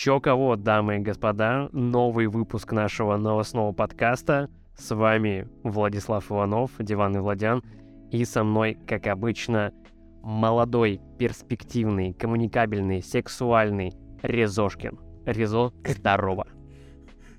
[0.00, 4.48] Чё кого, дамы и господа, новый выпуск нашего новостного подкаста.
[4.76, 7.64] С вами Владислав Иванов, Диван и Владян.
[8.12, 9.72] И со мной, как обычно,
[10.22, 13.92] молодой, перспективный, коммуникабельный, сексуальный
[14.22, 15.00] Резошкин.
[15.26, 16.46] Резо, здорово.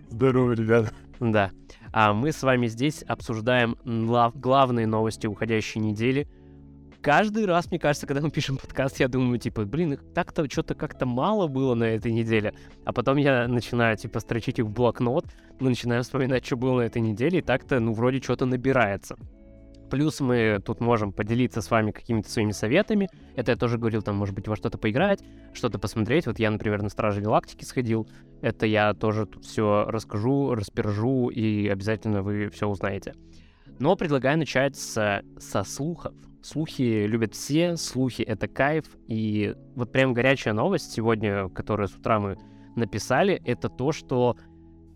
[0.10, 0.92] Здорово, ребята.
[1.22, 1.52] Да.
[1.94, 6.28] А мы с вами здесь обсуждаем глав- главные новости уходящей недели.
[7.02, 11.06] Каждый раз, мне кажется, когда мы пишем подкаст, я думаю, типа, блин, так-то что-то как-то
[11.06, 12.54] мало было на этой неделе.
[12.84, 15.26] А потом я начинаю, типа, строчить их в блокнот,
[15.62, 19.16] мы начинаем вспоминать, что было на этой неделе, и так-то, ну, вроде что-то набирается.
[19.90, 23.10] Плюс мы тут можем поделиться с вами какими-то своими советами.
[23.36, 25.24] Это я тоже говорил, там, может быть, во что-то поиграть,
[25.54, 26.28] что-то посмотреть.
[26.28, 28.08] Вот я, например, на Стражи Галактики сходил.
[28.42, 33.16] Это я тоже тут все расскажу, распержу, и обязательно вы все узнаете.
[33.80, 36.14] Но предлагаю начать с, со слухов.
[36.42, 38.86] Слухи любят все, слухи— это кайф.
[39.08, 42.38] И вот прям горячая новость сегодня, которую с утра мы
[42.76, 44.38] написали, это то, что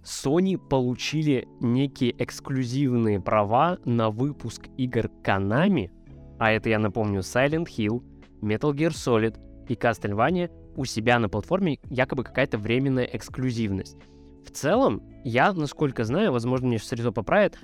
[0.04, 5.90] Sony получили некие эксклюзивные права на выпуск игр Konami,
[6.40, 8.04] а это, я напомню, Silent Hill,
[8.42, 9.38] Metal Gear Solid
[9.70, 13.98] и Castlevania у себя на платформе якобы какая-то временная эксклюзивность.
[14.46, 17.58] В целом, я, насколько знаю, возможно, мне сейчас Резо поправит,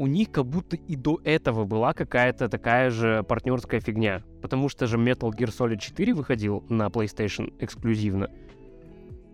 [0.00, 4.22] у них как будто и до этого была какая-то такая же партнерская фигня.
[4.40, 8.30] Потому что же Metal Gear Solid 4 выходил на PlayStation эксклюзивно.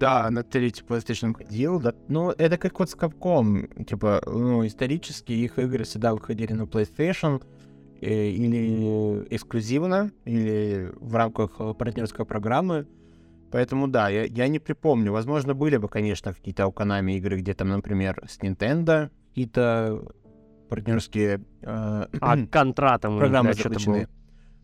[0.00, 1.94] Да, на третий PlayStation ходил, да.
[2.08, 3.84] Ну, это как вот с Capcom.
[3.84, 7.44] Типа, ну, исторически их игры всегда выходили на PlayStation
[8.00, 12.88] э, или эксклюзивно, или в рамках э, партнерской программы.
[13.52, 15.12] Поэтому да, я, я не припомню.
[15.12, 20.02] Возможно, были бы, конечно, какие-то у Konami игры, где там, например, с Nintendo какие-то
[20.68, 23.54] партнерские э, А контратом программы было.
[23.62, 24.08] заключены.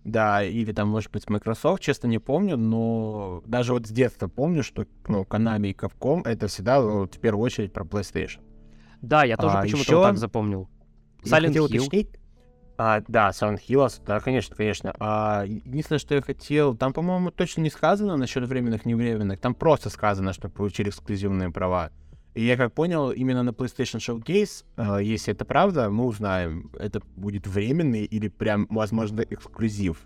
[0.05, 4.65] Да, или там, может быть, Microsoft, честно не помню, но даже вот с детства помню,
[4.65, 8.41] что ну, Konami и Capcom это всегда ну, в первую очередь про PlayStation.
[9.01, 10.69] Да, я тоже А почему-то вот так запомнил.
[11.25, 11.77] Я Silent хотел Hill.
[11.77, 12.09] уточнить.
[12.79, 14.93] А, да, Silent Hill, да, конечно, конечно.
[14.99, 19.89] А, единственное, что я хотел, там, по-моему, точно не сказано насчет временных, невременных, там просто
[19.89, 21.91] сказано, что получили эксклюзивные права.
[22.35, 27.01] И я как понял, именно на PlayStation Showcase, э, если это правда, мы узнаем, это
[27.17, 29.99] будет временный или прям, возможно, эксклюзив.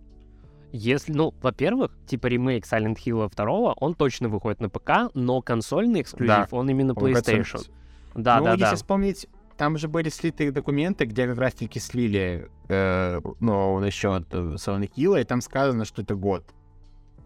[0.72, 6.00] Если, ну, во-первых, типа ремейк Silent Hill 2, он точно выходит на ПК, но консольный
[6.00, 7.52] эксклюзив, он именно Он PlayStation.
[7.52, 7.72] консоль.
[8.14, 8.74] Да, ну, да, если да.
[8.74, 14.90] вспомнить, там же были слитые документы, где как раз-таки слили, э, ну, насчет э, Silent
[14.96, 16.44] Hill, и там сказано, что это год.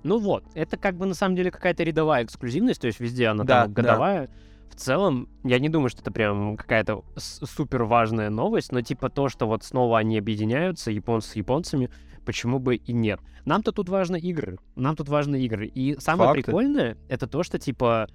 [0.02, 3.44] Ну вот, это как бы на самом деле какая-то рядовая эксклюзивность, то есть везде она
[3.44, 4.28] Да, там да.
[4.70, 9.28] В целом, я не думаю, что это прям какая-то супер важная новость, но типа то,
[9.28, 11.90] что вот снова они объединяются, японцы с японцами,
[12.24, 13.20] почему бы и нет.
[13.44, 15.66] Нам-то тут важны игры, нам тут важны игры.
[15.66, 16.44] И самое Факты.
[16.44, 18.08] прикольное, это то, что типа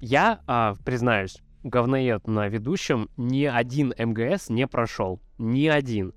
[0.00, 5.20] я, а, признаюсь, говноед на ведущем, ни один МГС не прошел.
[5.38, 6.12] Ни один.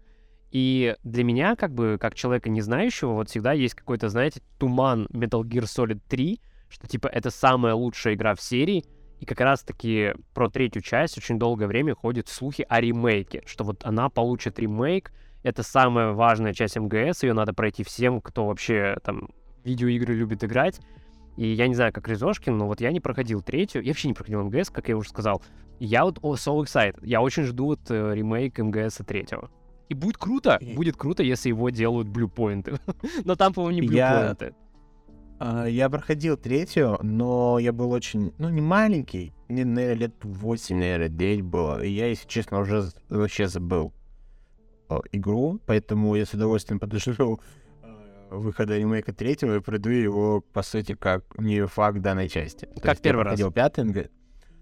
[0.52, 5.08] И для меня, как бы, как человека не знающего, вот всегда есть какой-то, знаете, туман
[5.12, 6.40] Metal Gear Solid 3,
[6.70, 8.86] что, типа, это самая лучшая игра в серии,
[9.20, 13.84] и как раз-таки про третью часть очень долгое время ходят слухи о ремейке, что вот
[13.84, 15.12] она получит ремейк,
[15.44, 19.30] это самая важная часть МГС, ее надо пройти всем, кто вообще там
[19.64, 20.80] видеоигры любит играть.
[21.36, 24.16] И я не знаю, как Резошкин, но вот я не проходил третью, я вообще не
[24.16, 25.42] проходил МГС, как я уже сказал.
[25.80, 26.98] Я вот о, so excited.
[27.04, 29.52] Я очень жду вот э, ремейк МГС третьего.
[29.88, 32.80] И будет круто, будет круто, если его делают блюпоинты.
[33.24, 34.46] Но там, по-моему, не Я- блюпоинты.
[34.46, 34.67] А,
[35.40, 41.10] Я проходил третью, но я был очень, ну, не маленький, мне, наверное, лет 8, наверное,
[41.10, 41.84] 9 было.
[41.84, 43.94] И я, если честно, уже вообще забыл
[44.90, 47.40] э, игру, поэтому я с удовольствием подожду
[47.84, 47.88] э,
[48.32, 52.66] выхода ремейка третьего и пройду его, по сути, как не факт данной части.
[52.66, 53.40] То Как есть я первый раз.
[53.40, 54.10] проходил пятый.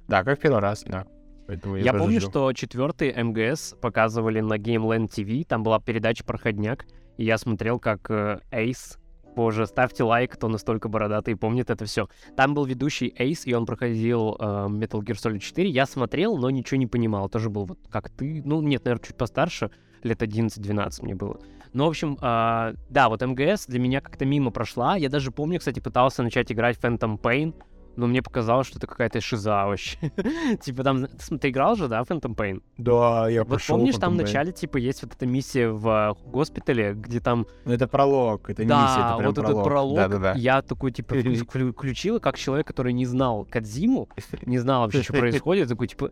[0.07, 1.07] Да, как первый раз, да.
[1.47, 6.85] Поэтому я, Я помню, что четвертый МГС показывали на Gameland TV, там была передача «Проходняк»,
[7.17, 8.09] и я смотрел, как
[8.51, 8.97] Эйс,
[9.35, 12.07] боже, ставьте лайк, кто настолько бородатый помнит это все.
[12.35, 16.49] Там был ведущий Эйс, и он проходил э, Metal Gear Solid 4, я смотрел, но
[16.49, 19.71] ничего не понимал, тоже был вот как ты, ну нет, наверное, чуть постарше,
[20.03, 21.39] лет 11-12 мне было.
[21.73, 24.95] Ну, в общем, а, да, вот МГС для меня как-то мимо прошла.
[24.95, 27.53] Я даже помню, кстати, пытался начать играть Phantom Pain,
[27.97, 29.97] но мне показалось, что это какая-то шиза вообще.
[30.61, 32.61] Типа там, ты играл же, да, в Phantom Pain?
[32.77, 34.21] Да, я Вот прошел помнишь, там в Phantom Pain.
[34.23, 38.63] начале, типа, есть вот эта миссия в э, госпитале, где там, Ну, это пролог, это
[38.63, 40.33] не да, миссия, это прям вот этот пролог, Да-да-да.
[40.35, 44.09] я такой, типа, вклю- вклю- включил, и как человек, который не знал Кадзиму,
[44.45, 46.11] не знал вообще, что происходит, такой, типа,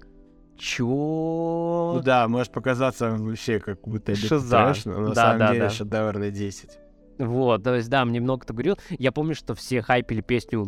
[0.58, 1.94] чё?
[1.96, 4.58] Ну да, может показаться вообще как будто Шиза.
[4.66, 5.70] трэш, но на Да, самом да, деле да.
[5.70, 6.70] шедевр на 10.
[7.20, 8.78] Вот, то есть, да, мне много кто говорил.
[8.90, 10.64] Я помню, что все хайпили песню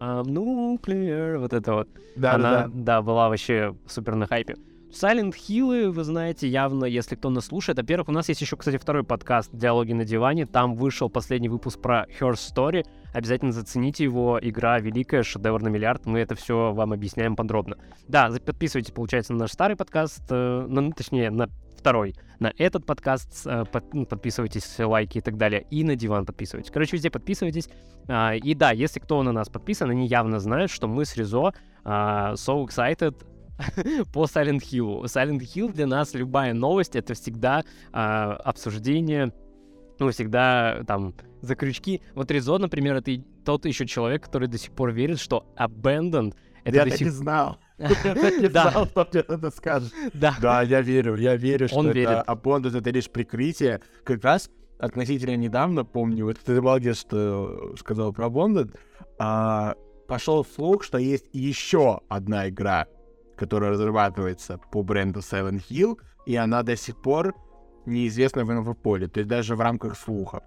[0.00, 1.88] Nuclear, I'm nuclear, вот это вот.
[2.16, 2.70] Да, Она, да, да.
[2.72, 4.56] да, была вообще супер на хайпе.
[4.90, 7.78] Silent Hill, вы знаете, явно, если кто нас слушает.
[7.78, 10.46] Во-первых, у нас есть еще, кстати, второй подкаст «Диалоги на диване».
[10.46, 12.86] Там вышел последний выпуск про Her Story.
[13.12, 14.38] Обязательно зацените его.
[14.40, 16.06] Игра великая, шедевр на миллиард.
[16.06, 17.76] Мы это все вам объясняем подробно.
[18.08, 22.14] Да, подписывайтесь, получается, на наш старый подкаст, э, ну, точнее, на второй.
[22.38, 25.66] На этот подкаст э, ну, подписывайтесь, лайки и так далее.
[25.70, 26.70] И на диван подписывайтесь.
[26.70, 27.68] Короче, везде подписывайтесь.
[28.08, 31.52] А, и да, если кто на нас подписан, они явно знают, что мы с Ризо
[31.84, 33.14] а, so excited
[34.12, 35.04] по Silent Hill.
[35.04, 39.32] Silent Hill для нас любая новость это всегда а, обсуждение,
[39.98, 42.02] ну, всегда там за крючки.
[42.14, 43.12] Вот Ризо, например, это
[43.44, 47.10] тот еще человек, который до сих пор верит, что Abandoned это Я до сих и
[47.10, 47.58] знал.
[47.78, 48.70] Я Да.
[48.70, 49.92] знал, что мне это скажешь.
[50.12, 50.34] Да.
[50.40, 52.22] Да, я верю, я верю, что Он это верит.
[52.26, 53.80] Абондас это лишь прикрытие.
[54.04, 54.50] Как раз
[54.80, 58.68] относительно недавно, помню, вот ты молодец, что сказал про Абондас,
[60.08, 62.86] пошел слух, что есть еще одна игра,
[63.36, 67.34] которая разрабатывается по бренду Silent Hill, и она до сих пор
[67.84, 70.42] неизвестна в инфополе, то есть даже в рамках слуха.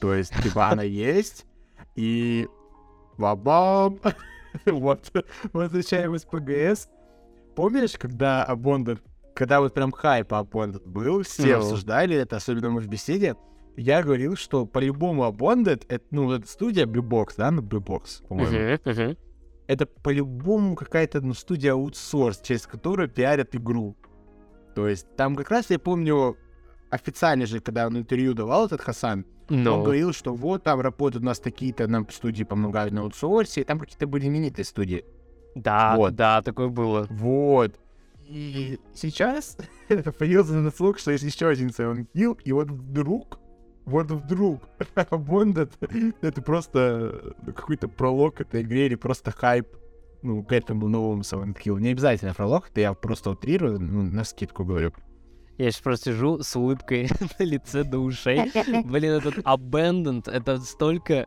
[0.00, 1.46] То есть, типа, она есть,
[1.94, 2.48] и
[3.16, 3.98] бабам,
[4.66, 5.10] вот,
[5.52, 6.88] возвращаемся к ПГС.
[7.54, 9.00] Помнишь, когда Абондер,
[9.34, 11.58] когда вот прям хайп Абондер был, все Ну.
[11.58, 13.36] обсуждали это, особенно мы в беседе,
[13.78, 15.24] я говорил, что по-любому
[15.88, 18.50] это, ну, это студия Blue Box, да, на Blue Box, по-моему.
[19.66, 23.96] Это по-любому какая-то ну, студия аутсорс, через которую пиарят игру.
[24.74, 26.36] То есть там как раз я помню
[26.90, 31.22] официально же, когда он интервью давал, этот Хасан, он Ну, говорил, что вот там работают
[31.22, 35.04] у нас такие-то нам студии помогают на аутсорсе, и там какие-то были именитые студии.
[35.54, 36.14] да, вот.
[36.14, 37.06] да, такое было.
[37.10, 37.78] Вот.
[38.28, 39.56] И сейчас
[40.18, 43.38] появился на слух, что есть еще один Silent Hill, и вот вдруг,
[43.86, 44.68] вот вдруг,
[45.10, 45.58] Бонд
[46.20, 49.68] это просто какой-то пролог этой игре или просто хайп
[50.22, 51.80] ну, к этому новому Silent Hill.
[51.80, 54.92] Не обязательно пролог, это я просто утрирую, ну, на скидку говорю.
[55.56, 58.50] Я сейчас просто сижу с улыбкой на лице до ушей.
[58.84, 61.26] Блин, этот Abandoned, это столько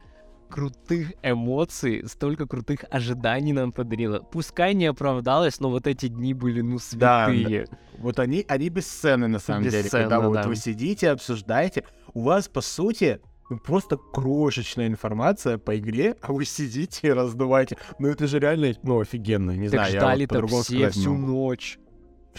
[0.50, 4.20] крутых эмоций, столько крутых ожиданий нам подарило.
[4.20, 7.68] Пускай не оправдалось, но вот эти дни были, ну, Да, святые.
[7.98, 10.48] Вот они, они бесценны на самом деле, когда Бесценно, вот да.
[10.48, 13.20] вы сидите, обсуждаете, у вас по сути
[13.50, 17.78] ну, просто крошечная информация по игре, а вы сидите и раздуваете.
[17.98, 21.34] Ну это же реально, ну, офигенно, не Так знаю, вот ждали-то по-другому все всю могу.
[21.34, 21.80] ночь.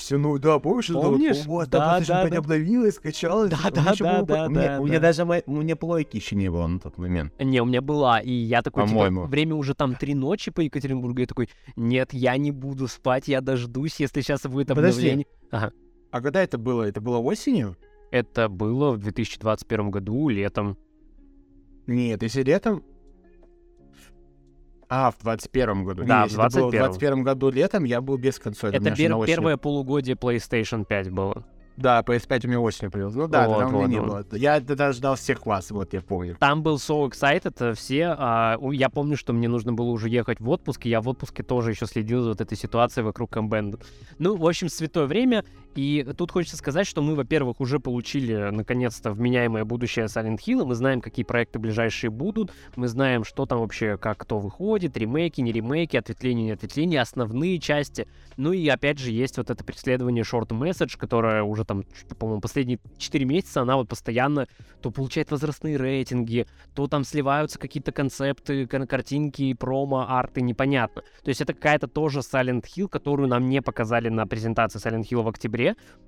[0.01, 0.89] Всю, ну да, помнишь?
[0.89, 1.45] это вот, Помнишь?
[1.45, 3.51] Да, да, да, да, обновилась, скачалась.
[3.51, 5.01] Да, у меня да, да, было- да, у меня- да, У меня да.
[5.09, 7.35] даже у меня плойки еще не было на тот момент.
[7.39, 9.27] Не, у меня была, и я такой, типа, По-моему.
[9.27, 13.43] время уже там три ночи по Екатеринбургу, я такой, нет, я не буду спать, я
[13.43, 15.11] дождусь, если сейчас будет Подожди.
[15.11, 15.27] обновление.
[15.51, 16.85] А когда это было?
[16.85, 17.77] Это было осенью?
[18.11, 20.79] Это было в 2021 году, летом.
[21.87, 22.83] Нет, если летом...
[24.91, 26.05] А, в 21 году.
[26.05, 26.83] Да, в если это было 21.
[26.83, 28.77] в 21 году летом я был без консоли.
[28.77, 31.45] Это пер- осень первое полугодие PlayStation 5 было.
[31.77, 33.17] Да, PS5 у меня осенью появился.
[33.19, 34.29] Ну да, Вот, тогда у меня вот, не вот.
[34.29, 34.39] было.
[34.39, 36.37] Я тогда ждал всех вас, вот я помню.
[36.39, 38.15] Там был so excited, э, все.
[38.19, 41.43] а, я помню, что мне нужно было уже ехать в отпуск, и я в отпуске
[41.43, 43.81] тоже еще следил за вот этой ситуацией вокруг Combat.
[44.19, 45.45] Ну, в общем, святое время.
[45.75, 50.65] И тут хочется сказать, что мы, во-первых, уже получили, наконец-то, вменяемое будущее Silent Hill.
[50.65, 52.53] Мы знаем, какие проекты ближайшие будут.
[52.77, 57.59] Мы знаем, что там вообще, как кто выходит, ремейки, не ремейки, ответвления, не ответвления, основные
[57.59, 58.09] части.
[58.37, 61.85] Ну и опять же есть вот это преследование Short Message, которое уже там,
[62.19, 64.49] по-моему, последние 4 месяца, она вот постоянно
[64.81, 71.03] то получает возрастные рейтинги, то там сливаются какие-то концепты, кар- картинки, промо, арты, непонятно.
[71.23, 75.23] То есть это какая-то тоже Silent Hill, которую нам не показали на презентации Silent Hill
[75.23, 75.60] в октябре,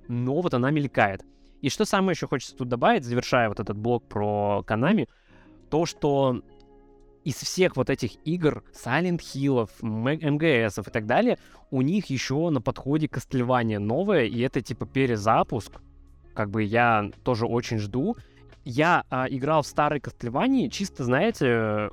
[0.07, 1.23] но вот она мелькает.
[1.61, 5.07] И что самое еще хочется тут добавить, завершая вот этот блок про Konami,
[5.69, 6.41] то, что
[7.23, 11.37] из всех вот этих игр, Silent Hill, МГС и так далее,
[11.71, 15.81] у них еще на подходе Castlevania новое, и это типа перезапуск.
[16.33, 18.17] Как бы я тоже очень жду.
[18.65, 21.89] Я а, играл в старой Castlevania, чисто, знаете, э,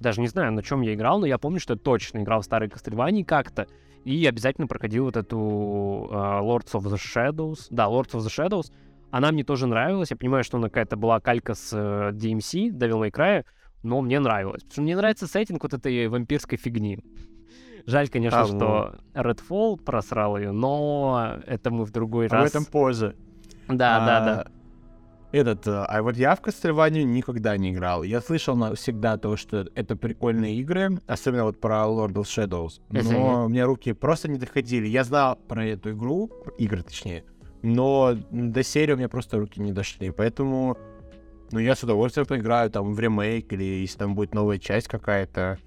[0.00, 2.44] даже не знаю, на чем я играл, но я помню, что я точно играл в
[2.44, 3.66] старой Castlevania как-то.
[4.04, 7.66] И обязательно проходил вот эту а, Lords of the Shadows.
[7.70, 8.70] Да, Lords of the Shadows.
[9.10, 10.10] Она мне тоже нравилась.
[10.10, 13.44] Я понимаю, что она какая-то была калька с э, DMC, Devil May Cry,
[13.82, 14.62] но мне нравилось.
[14.62, 16.98] Потому что мне нравится сеттинг вот этой вампирской фигни.
[17.86, 22.50] Жаль, конечно, А, что Redfall просрал ее, но это мы в другой А в раз.
[22.50, 23.14] этом позже.
[23.68, 24.46] Да, да, да.
[25.34, 28.04] Этот, а а вот я в Castlevania никогда не играл.
[28.04, 32.80] Я слышал на- всегда то, что это прикольные игры, особенно вот про Lord of Shadows.
[33.10, 34.86] Но мне руки просто не доходили.
[34.86, 37.24] Я знал про эту игру, игры точнее,
[37.62, 40.10] но до серии у меня просто руки не дошли.
[40.10, 40.76] Поэтому,
[41.50, 45.58] ну, я с удовольствием поиграю там в ремейк или если там будет новая часть какая-то.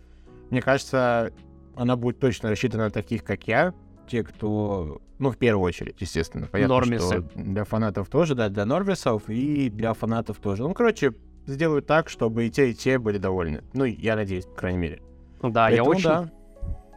[0.50, 1.34] мне кажется,
[1.76, 3.74] она будет точно рассчитана на таких, как я,
[4.08, 6.48] те, кто, ну, в первую очередь, естественно.
[6.52, 7.06] Понятно, Нормисы.
[7.08, 10.64] что для фанатов тоже, да, для нормисов и для фанатов тоже.
[10.64, 11.14] Ну, короче,
[11.46, 13.64] сделают так, чтобы и те, и те были довольны.
[13.74, 15.02] Ну, я надеюсь, по крайней мере.
[15.42, 16.32] Да, я Поэтому, очень, да,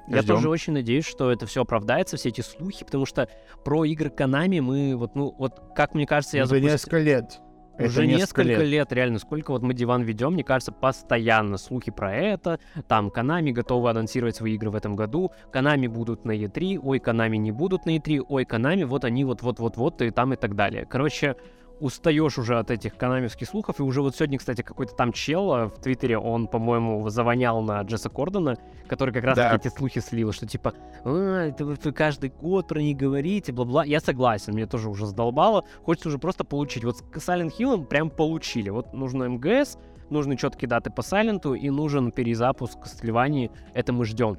[0.09, 0.37] Я ждём.
[0.37, 3.29] тоже очень надеюсь, что это все оправдается, все эти слухи, потому что
[3.64, 7.40] про игры Konami мы вот, ну, вот как мне кажется, я Уже запустил- несколько лет.
[7.80, 8.92] Это Уже несколько лет.
[8.92, 12.58] реально, сколько вот мы диван ведем, мне кажется, постоянно слухи про это.
[12.88, 15.32] Там Konami готовы анонсировать свои игры в этом году.
[15.50, 20.02] Konami будут на E3, ой, Konami не будут на E3, ой, Konami, вот они вот-вот-вот-вот
[20.02, 20.84] и там и так далее.
[20.84, 21.37] Короче,
[21.80, 25.64] устаешь уже от этих канамевских слухов, и уже вот сегодня, кстати, какой-то там чел э,
[25.66, 28.56] в Твиттере, он, по-моему, завонял на Джесса Кордона,
[28.87, 29.54] который как раз Да.
[29.54, 33.84] эти слухи слил, что типа, а, это вы каждый год про них говорите, бла-бла.
[33.84, 35.64] Я согласен, мне тоже уже задолбало.
[35.82, 36.84] Хочется уже просто получить.
[36.84, 38.70] Вот с Silent Hill прям получили.
[38.70, 39.78] Вот нужно МГС,
[40.10, 43.50] нужны четкие даты по Сайленту и нужен перезапуск Castlevania.
[43.75, 44.37] Это мы ждем.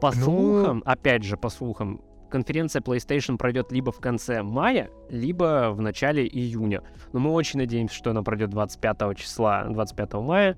[0.00, 2.00] По ну, слухам, опять же, по слухам,
[2.34, 6.82] конференция PlayStation пройдет либо в конце мая, либо в начале июня.
[7.12, 10.56] Но мы очень надеемся, что она пройдет 25 числа, 25 мая,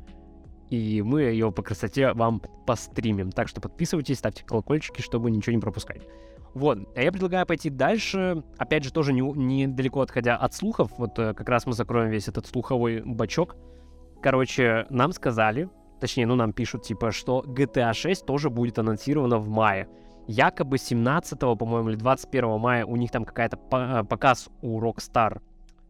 [0.71, 3.30] и мы ее по красоте вам постримим.
[3.30, 6.00] Так что подписывайтесь, ставьте колокольчики, чтобы ничего не пропускать.
[6.54, 11.18] Вот, а я предлагаю пойти дальше, опять же, тоже не- недалеко отходя от слухов, вот
[11.18, 13.54] э, как раз мы закроем весь этот слуховой бачок.
[14.23, 15.68] Короче, нам сказали,
[16.00, 19.87] точнее, ну нам пишут, типа, что GTA 6 тоже будет анонсирована в мае.
[20.26, 25.40] Якобы 17, по-моему, или 21 мая у них там какая-то э, показ у Rockstar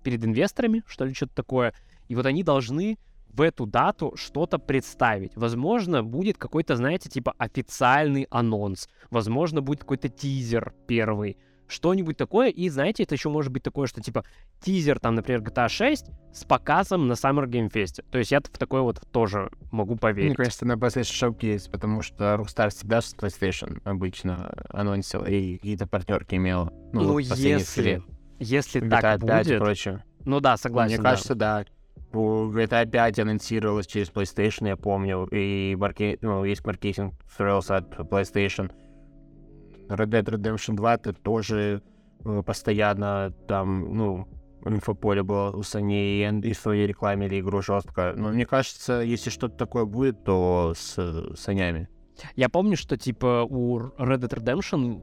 [0.03, 1.75] перед инвесторами, что ли, что-то такое.
[2.09, 5.37] И вот они должны в эту дату что-то представить.
[5.37, 8.89] Возможно, будет какой-то, знаете, типа официальный анонс.
[9.11, 11.37] Возможно, будет какой-то тизер первый.
[11.69, 12.49] Что-нибудь такое.
[12.51, 14.25] И, знаете, это еще может быть такое, что типа
[14.61, 18.05] тизер, там, например, GTA 6 с показом на Summer Game Fest.
[18.11, 20.37] То есть я в такое вот тоже могу Мне поверить.
[20.37, 26.37] кажется, на PlayStation Showcase, потому что Rockstar всегда с PlayStation обычно анонсил и какие-то партнерки
[26.37, 26.73] имела.
[26.93, 28.03] Ну, вот последние если, лет.
[28.39, 29.61] если GTA так 5 и будет...
[29.61, 30.05] прочее.
[30.25, 30.95] Ну да, согласен.
[30.95, 31.11] Мне да.
[31.11, 31.65] кажется, да.
[32.13, 36.19] GTA 5 анонсировалось через PlayStation, я помню, и марке...
[36.23, 38.71] ну, есть маркетинг Thrills от PlayStation.
[39.89, 41.83] Red Dead Redemption 2 это тоже
[42.25, 44.29] э, постоянно там, ну,
[44.65, 48.15] инфополе было у Sony, и, и в своей рекламили игру жестко.
[48.17, 51.89] Но мне кажется, если что-то такое будет, то с Санями.
[52.35, 55.03] Я помню, что типа у Red Dead Redemption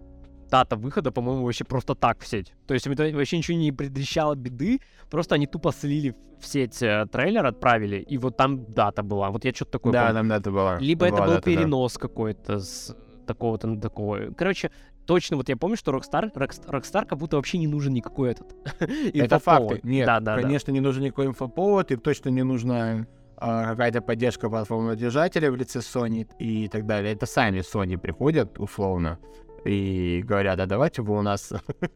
[0.49, 2.53] дата выхода, по-моему, вообще просто так в сеть.
[2.67, 7.05] То есть это вообще ничего не предвещало беды, просто они тупо слили в сеть э,
[7.11, 9.29] трейлер, отправили, и вот там дата была.
[9.31, 10.13] Вот я что-то такое Да, помню.
[10.15, 10.77] нам дата была.
[10.79, 11.51] Либо это Была был дата, да.
[11.55, 14.31] перенос какой-то с такого-то на такое.
[14.31, 14.71] Короче,
[15.05, 18.55] точно вот я помню, что Rockstar, Rockstar, как будто вообще не нужен никакой этот
[19.13, 19.79] Это факты.
[19.83, 20.41] Нет, да, да, да.
[20.41, 23.05] конечно, не нужен никакой инфоповод, и точно не нужна
[23.37, 27.13] а, какая-то поддержка платформного держателя в лице Sony и так далее.
[27.13, 29.19] Это сами Sony приходят, условно,
[29.65, 31.51] и говорят, а давайте вы у нас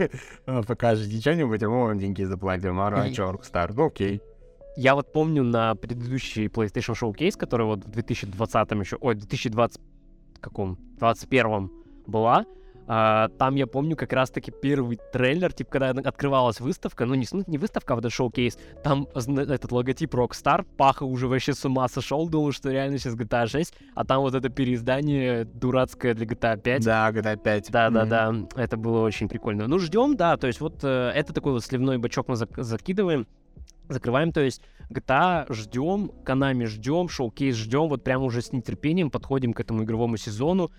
[0.45, 2.79] покажете что-нибудь, а мы вам деньги заплатим.
[2.79, 3.71] А что, Rockstar?
[3.73, 4.21] Ну окей.
[4.75, 9.81] Я вот помню на предыдущий PlayStation Showcase, который вот в 2020 еще, ой, в 2020
[10.37, 11.69] каком, 21
[12.05, 12.45] была,
[12.89, 17.43] а, там я помню как раз-таки первый трейлер, типа, когда открывалась выставка, ну не, ну,
[17.45, 22.29] не выставка, а вот шоу-кейс, там этот логотип Rockstar, Паха уже вообще с ума сошел,
[22.29, 26.85] думал, что реально сейчас GTA 6, а там вот это переиздание дурацкое для GTA 5.
[26.85, 27.71] Да, GTA 5.
[27.71, 28.47] Да, да, Мгм.
[28.55, 29.67] да, это было очень прикольно.
[29.67, 33.27] Ну, ждем, да, то есть вот э, это такой вот сливной бачок мы зак- закидываем,
[33.89, 39.53] закрываем, то есть GTA ждем, Konami ждем, шоу-кейс ждем, вот прямо уже с нетерпением подходим
[39.53, 40.71] к этому игровому сезону.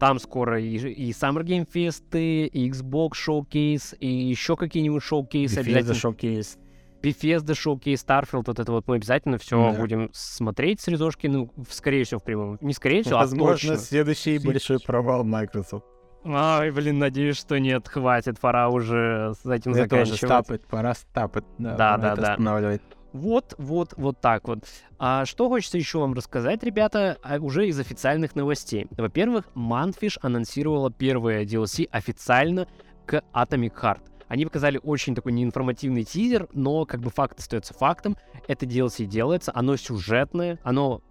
[0.00, 5.76] Там скоро и, и Summer Game Fest, и Xbox шоу-кейс, и еще какие-нибудь шоу-кейсы Bethesda
[5.78, 5.92] обязательно.
[6.12, 6.58] Showcase.
[7.02, 9.78] Bethesda шоу-кейс, Starfield, вот это вот мы обязательно все Да.
[9.78, 12.58] будем смотреть с Резошки, ну, скорее всего, в прямом.
[12.60, 13.76] Не скорее всего, а Возможно, точно.
[13.76, 15.84] следующий большой провал Microsoft.
[16.24, 20.18] Ай, блин, надеюсь, что нет, хватит, пора уже с этим тоже заканчивать.
[20.18, 21.44] стапать, пора стапать.
[21.58, 22.12] Да, да, да.
[22.12, 22.82] останавливать.
[23.12, 24.64] Вот, вот, вот так вот.
[24.98, 28.88] А что хочется еще вам рассказать, ребята, а, уже из официальных новостей.
[28.90, 32.66] Во-первых, Manfish анонсировала первое DLC официально
[33.06, 34.00] к Atomic Heart.
[34.26, 38.16] Они показали очень такой неинформативный тизер, но как бы факт остается фактом.
[38.48, 41.02] Это DLC делается, оно сюжетное, оно,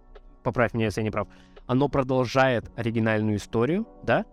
[0.43, 1.27] поправь меня, если я не прав,
[1.67, 4.25] оно продолжает оригинальную историю, да?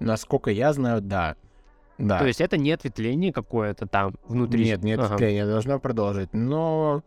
[0.00, 1.36] Насколько я знаю, да.
[1.98, 2.18] Да.
[2.18, 4.64] То есть это не ответвление какое-то там внутри.
[4.64, 5.06] Нет, нет, Ага.
[5.14, 6.32] ответвление должно продолжить.
[6.32, 7.02] Но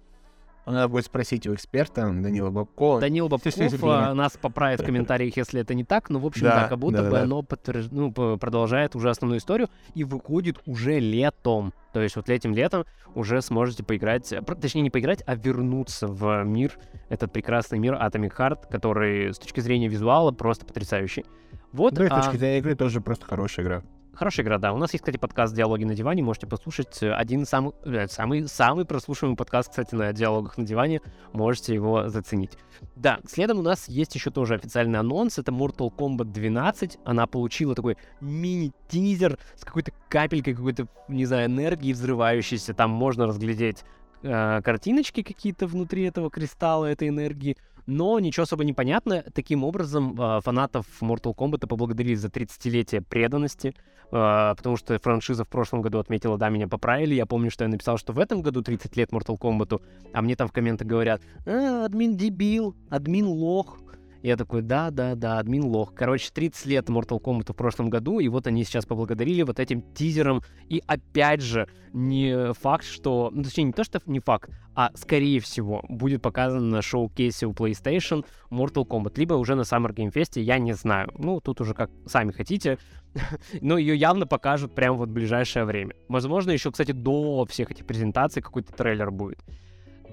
[0.71, 2.99] Надо будет спросить у эксперта Данила Бабкова.
[2.99, 6.67] Данил Бабков нас поправит в комментариях, если это не так, но, в общем, Да, да,
[6.67, 7.23] как будто да, бы да.
[7.23, 11.73] оно подтвержд- ну, продолжает уже основную историю и выходит уже летом.
[11.93, 16.43] То есть вот этим летом уже сможете поиграть, э, точнее не поиграть, а вернуться в
[16.43, 16.73] мир,
[17.09, 21.25] этот прекрасный мир Atomic Heart, который с точки зрения визуала просто потрясающий.
[21.71, 23.83] Вот, Да, с а, точки зрения игры тоже просто хорошая игра.
[24.17, 24.73] Хорошая игра, да.
[24.73, 26.23] У нас есть, кстати, подкаст «Диалоги на диване».
[26.23, 27.03] Можете послушать.
[27.03, 27.75] э, Один из самых...
[27.85, 31.01] э, Самый, самый прослушиваемый подкаст, кстати, на «Диалогах на диване».
[31.33, 32.57] Можете его заценить.
[32.95, 35.37] Да, следом у нас есть еще тоже официальный анонс.
[35.37, 36.97] Это Mortal Kombat 12.
[37.05, 42.73] Она получила такой мини-тизер с какой-то капелькой какой-то, не знаю, энергии взрывающейся.
[42.73, 43.83] Там можно разглядеть
[44.23, 47.55] э, картиночки какие-то внутри этого кристалла, этой энергии.
[47.87, 49.23] Но ничего особо не понятно.
[49.33, 55.47] Таким образом, э, фанатов Mortal Kombat поблагодарили за 30-летие преданности, э, потому что франшиза в
[55.47, 57.15] прошлом году отметила, да, меня поправили.
[57.15, 59.81] Я помню, что я написал, что в этом году 30 лет Mortal Kombat,
[60.13, 63.79] а мне там в комментах говорят, «А, админ дебил, админ лох.
[64.23, 65.93] Я такой, да, да, да, админ лох.
[65.93, 69.81] Короче, 30 лет Mortal Kombat в прошлом году, и вот они сейчас поблагодарили вот этим
[69.93, 70.41] тизером.
[70.69, 73.29] И опять же, не факт, что...
[73.31, 77.51] Ну, точнее, не то, что не факт, а, скорее всего, будет показано на шоу-кейсе у
[77.51, 81.11] PlayStation Mortal Kombat, либо уже на Summer Game Fest, я не знаю.
[81.17, 82.77] Ну, тут уже как сами хотите.
[83.61, 85.95] Но ее явно покажут прямо вот в ближайшее время.
[86.09, 89.43] Возможно, еще, кстати, до всех этих презентаций какой-то трейлер будет.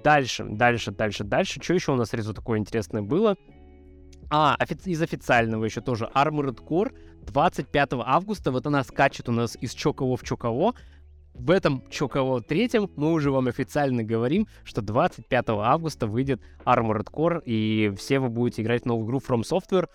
[0.03, 1.61] Дальше, дальше, дальше, дальше.
[1.63, 3.37] Что еще у нас резу такое интересное было?
[4.31, 6.93] А, офи- из официального еще тоже Armored Core
[7.27, 8.51] 25 августа.
[8.51, 10.75] Вот она скачет у нас из чё кого в чё кого.
[11.35, 17.11] В этом чё кого третьем мы уже вам официально говорим, что 25 августа выйдет Armored
[17.13, 19.89] Core, и все вы будете играть в новую игру From Software.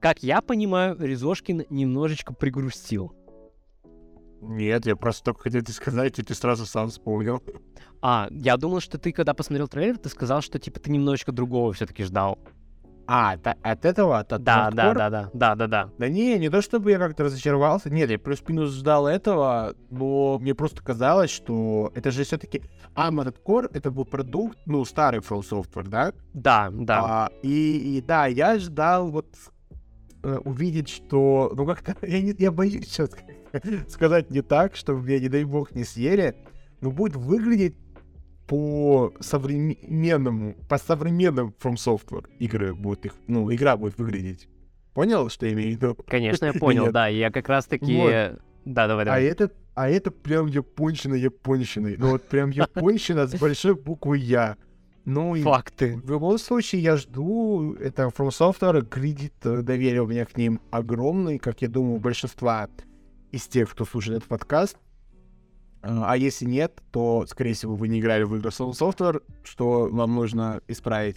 [0.00, 3.12] Как я понимаю, Резошкин немножечко пригрустил.
[4.40, 7.42] Нет, я просто только хотел тебе сказать, и ты сразу сам вспомнил.
[8.00, 11.72] А, я думал, что ты, когда посмотрел трейлер, ты сказал, что типа ты немножечко другого
[11.74, 12.38] все-таки ждал.
[13.06, 14.18] А, та- от этого?
[14.18, 14.94] От Да, от да, Core?
[14.94, 15.90] да, да, да, да, да.
[15.98, 20.54] Да не, не то чтобы я как-то разочаровался, нет, я плюс-минус ждал этого, но мне
[20.54, 22.62] просто казалось, что это же все-таки
[22.94, 26.12] Armored Core, это был продукт, ну, старый From Software, да?
[26.34, 27.00] Да, да.
[27.04, 29.26] А, и, и да, я ждал вот
[30.22, 33.10] э, увидеть, что, ну как-то, я, не, я боюсь сейчас
[33.88, 36.36] сказать не так, чтобы меня, не дай бог, не съели,
[36.80, 37.74] но будет выглядеть
[38.50, 44.48] по современному, по современным From Software игры будет их, ну, игра будет выглядеть.
[44.92, 45.96] Понял, что я имею в виду?
[46.08, 47.06] Конечно, я понял, да.
[47.06, 47.96] Я как раз-таки...
[47.96, 48.40] Вот.
[48.64, 49.24] Да, давай, А давай.
[49.24, 51.94] это, а это прям японщина японщиной.
[51.96, 54.56] Ну вот прям японщина с большой буквы Я.
[55.04, 55.96] Ну и Факты.
[56.02, 57.74] в любом случае я жду.
[57.74, 62.68] Это From Software, кредит э, доверия у меня к ним огромный, как я думаю, большинства
[63.30, 64.76] из тех, кто слушает этот подкаст.
[65.82, 69.88] А а если нет, то, скорее всего, вы не играли в игру From Software, что
[69.90, 71.16] вам нужно исправить.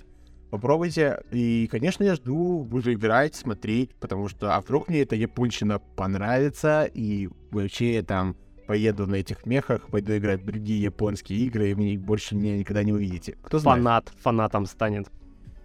[0.51, 1.23] Попробуйте.
[1.31, 6.83] И, конечно, я жду, буду играть, смотреть, потому что, а вдруг мне эта японщина понравится,
[6.83, 8.35] и вообще я там
[8.67, 12.83] поеду на этих мехах, пойду играть в другие японские игры, и мне больше меня никогда
[12.83, 13.37] не увидите.
[13.41, 13.79] Кто знает?
[13.79, 15.11] Фанат, фанатом станет.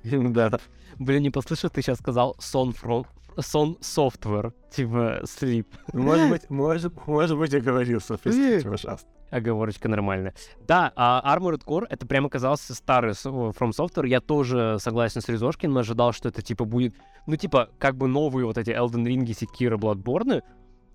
[0.04, 0.60] Да, да.
[0.98, 3.06] Блин, не послышал, ты сейчас сказал сон from...
[3.40, 5.66] Сон Software, типа Sleep.
[5.92, 9.06] Ну, Может быть, может, может быть, я говорил, простите, пожалуйста.
[9.30, 10.34] Оговорочка нормальная.
[10.66, 14.06] Да, а Armored Core это прям оказался старый From Software.
[14.08, 16.94] Я тоже согласен с Резошкиным, ожидал, что это типа будет,
[17.26, 20.42] ну типа, как бы новые вот эти Elden Ring, Sekiro, Bloodborne.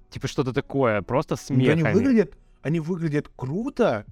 [0.09, 4.05] Типа что-то такое, просто с Ну, Они выглядят, они выглядят круто,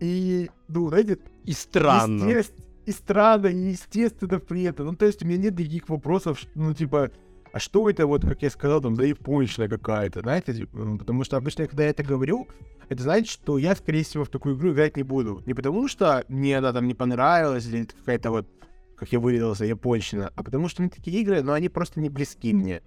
[0.00, 2.24] и, ну, знаете, И странно.
[2.24, 2.54] естест-
[2.90, 4.86] и странно, и естественно при этом.
[4.86, 7.10] Ну, то есть у меня нет никаких вопросов, ну, типа,
[7.52, 11.66] а что это вот, как я сказал, там, японщина какая-то, знаете, типа, потому что обычно,
[11.66, 12.48] когда я это говорю,
[12.88, 15.42] это значит, что я, скорее всего, в такую игру играть не буду.
[15.46, 18.48] Не потому что мне она там не понравилась, или какая-то вот,
[18.96, 22.52] как я выразился, японщина, а потому что они такие игры, но они просто не близки
[22.52, 22.82] мне.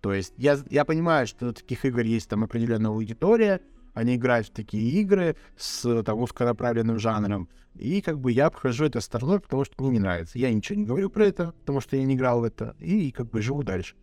[0.00, 3.60] То есть я, я понимаю, что таких игр есть там определенная аудитория,
[3.94, 9.00] они играют в такие игры с там узконаправленным жанром, и как бы я обхожу это
[9.00, 10.38] стороной, потому что мне не нравится.
[10.38, 13.30] Я ничего не говорю про это, потому что я не играл в это, и как
[13.30, 13.96] бы живу дальше.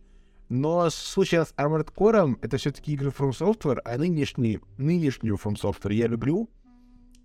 [0.48, 5.56] Но в случае с Armored Core это все-таки игры From Software, а нынешний, нынешнюю From
[5.60, 6.48] Software я люблю,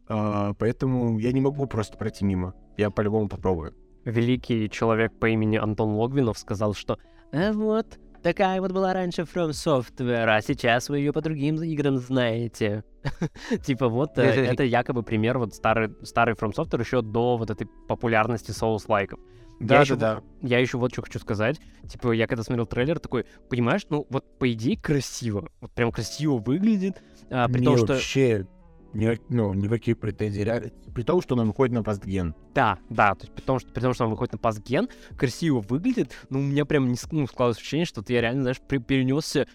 [0.08, 2.54] а, поэтому я не могу просто пройти мимо.
[2.78, 3.73] Я по-любому попробую.
[4.04, 6.99] Великий человек по имени Антон Логвинов сказал, что
[7.32, 11.97] «А вот, такая вот была раньше From Software, а сейчас вы ее по другим играм
[11.97, 12.83] знаете».
[13.65, 17.67] Типа вот, э, это якобы пример вот старый, старый From Software еще до вот этой
[17.88, 19.19] популярности Souls-лайков.
[19.59, 20.21] Я ещё да.
[20.41, 21.59] Я еще вот что хочу сказать.
[21.88, 25.49] Типа, я когда смотрел трейлер, такой, понимаешь, ну вот по идее красиво.
[25.62, 27.01] Вот прям красиво выглядит.
[27.29, 28.47] а, при Мне том, что вообще
[28.93, 30.43] Ни, ну, никаких претензий.
[30.43, 30.71] Реально.
[30.93, 32.36] При том, что он выходит на постген.
[32.53, 35.62] Да, да, то есть при том, что, при том, что он выходит на пасген, красиво
[35.62, 39.47] выглядит, но у меня прям не ну, складывается ощущение, что ты реально, знаешь, при- перенесся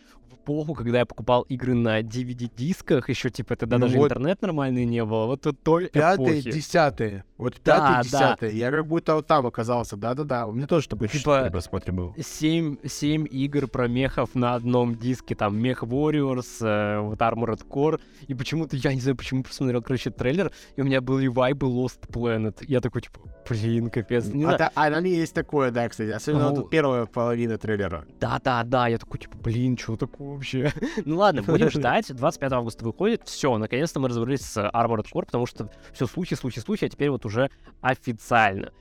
[0.49, 4.07] эпоху, когда я покупал игры на DVD-дисках, еще типа тогда Ну даже вот.
[4.11, 6.53] интернет нормальный не было, вот тут той Пятые, эпохи.
[6.53, 7.25] десятые.
[7.37, 8.03] Вот Да, пятые, да.
[8.03, 8.59] десятые.
[8.59, 9.97] Я как будто вот там оказался.
[9.97, 10.47] Да-да-да.
[10.47, 12.15] У меня тоже такой Типа- просмотре был.
[12.19, 18.01] 7, 7 игр про мехов на одном диске, там, Мех Warriors, э, вот Armored Core,
[18.27, 22.09] и почему-то, я не знаю, почему посмотрел, короче, трейлер, и у меня были вайбы Lost
[22.09, 22.57] Planet.
[22.67, 24.27] Я такой, типа, блин, капец.
[24.27, 26.11] Не А, да, а, там есть такое, да, кстати.
[26.11, 26.57] Особенно Ну.
[26.57, 28.05] вот первая половина трейлера.
[28.21, 30.73] Да-да-да, я такой, типа, блин, что такое вообще?
[31.05, 32.15] ну ладно, будем ждать.
[32.15, 33.23] 25 августа выходит.
[33.27, 37.11] Все, наконец-то мы разобрались с Armored Core, потому что все слухи, слухи, слухи, а теперь
[37.11, 38.73] вот уже официально.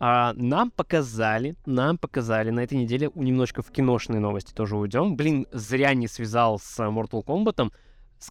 [0.00, 5.16] А, нам показали, нам показали на этой неделе у- немножко в киношные новости тоже уйдем.
[5.16, 7.70] Блин, зря не связал с э, Mortal Kombat.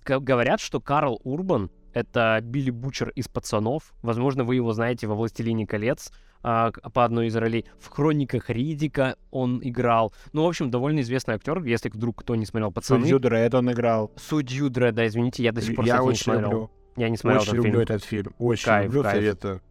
[0.06, 3.94] Говорят, что Карл Урбан— это Билли Бучер из «Пацанов».
[4.02, 6.12] Возможно, вы его знаете во «Властелине колец»
[6.44, 7.66] а, по одной из ролей.
[7.80, 10.14] В «Хрониках Ридика» он играл.
[10.34, 13.02] Ну, в общем, довольно известный актер, если вдруг кто не смотрел «Пацаны».
[13.02, 14.12] Судью Дред он играл.
[14.18, 16.50] Судью Дреда, извините, я до сих пор, Я кстати, не очень смотрел.
[16.52, 16.72] люблю.
[16.98, 17.82] Я не смотрел Очень этот люблю фильм.
[17.84, 18.36] этот фильм.
[18.40, 19.16] Очень Кайф, люблю, кайф.
[19.16, 19.62] советую.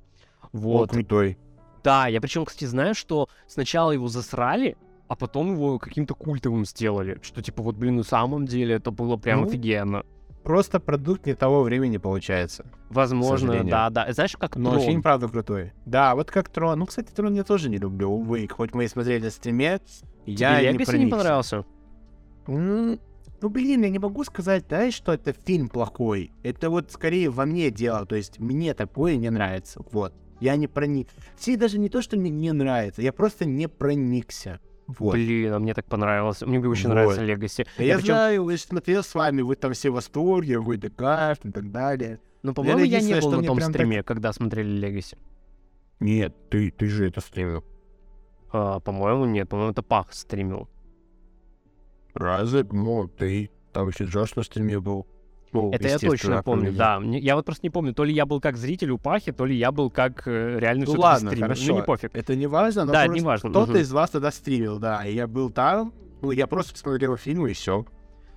[0.52, 0.82] Вот.
[0.82, 1.38] Он крутой.
[1.84, 4.76] Да, я причем, кстати, знаю, что сначала его засрали,
[5.08, 7.18] а потом его каким-то культовым сделали.
[7.22, 10.04] Что, типа, вот, блин, на самом деле это было прям Ну, офигенно.
[10.42, 12.64] Просто продукт не того времени получается.
[12.88, 14.12] Возможно, да, да.
[14.12, 14.82] Знаешь, как Но Трон.
[14.84, 15.72] фильм, правда, крутой.
[15.84, 16.78] Да, вот как Трон.
[16.78, 18.48] Ну, кстати, Трон я тоже не люблю, увы.
[18.48, 19.80] Хоть мы и смотрели на стриме,
[20.24, 21.16] Тебе я не Legacy не проникся.
[21.16, 21.64] понравился?
[22.46, 22.98] М,
[23.42, 26.30] Ну, блин, я не могу сказать, да, что это фильм плохой.
[26.42, 28.04] Это вот скорее во мне дело.
[28.06, 29.80] То есть мне такое не нравится.
[29.92, 30.12] Вот.
[30.40, 31.08] Я не проник.
[31.36, 34.58] Все даже не то, что мне не нравится, я просто не проникся.
[34.98, 35.14] Вот.
[35.14, 36.42] Блин, а мне так понравилось.
[36.42, 36.94] Мне очень Вот.
[36.94, 37.66] нравится Legacy.
[37.78, 40.88] Да я причем- знаю, же смотрел с вами, вы там все в восторге, вы да
[40.90, 42.20] кайф и так далее.
[42.42, 45.16] Ну, по-моему, я не был на том прям так- стриме, когда смотрели Legacy.
[46.00, 47.62] Нет, ты, ты же это стримил.
[48.52, 49.48] А, по-моему, нет.
[49.48, 50.68] По-моему, это Пах стримил.
[52.14, 52.64] Разве?
[52.72, 55.06] Ну, ты там еще Джош на стриме был.
[55.52, 57.00] Ну, Это я точно помню, да.
[57.02, 59.56] Я вот просто не помню, то ли я был как зритель у Пахи, то ли
[59.56, 61.46] я был как э, реально Ну ладно, стример.
[61.48, 61.64] хорошо.
[61.68, 62.10] Ну, не пофиг.
[62.14, 63.50] Это не важно, но Да, не важно.
[63.50, 63.80] кто-то мгм.
[63.80, 65.04] из вас тогда стримил, да.
[65.04, 67.84] И я был там, ну, я просто посмотрел фильм, и все.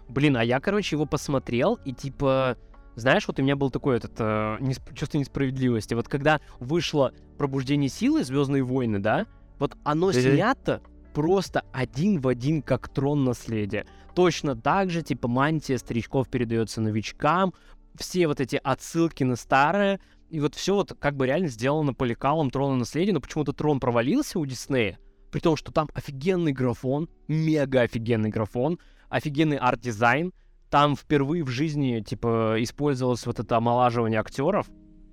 [0.09, 2.57] Блин, а я, короче, его посмотрел, и типа,
[2.95, 5.93] знаешь, вот у меня был такой этот э, несп- чувство несправедливости.
[5.93, 9.25] Вот когда вышло Пробуждение силы, Звездные войны, да,
[9.59, 10.81] вот оно снято
[11.13, 13.85] просто один в один, как трон наследия.
[14.15, 17.53] Точно так же, типа, мантия старичков передается новичкам,
[17.95, 19.99] все вот эти отсылки на старое,
[20.29, 23.79] и вот все вот как бы реально сделано по лекалам трона наследия, но почему-то трон
[23.79, 24.99] провалился у Диснея,
[25.31, 30.33] при том, что там офигенный графон, мега офигенный графон, офигенный арт-дизайн.
[30.69, 34.71] Там впервые в жизни, типа, использовалось вот это омолаживание актеров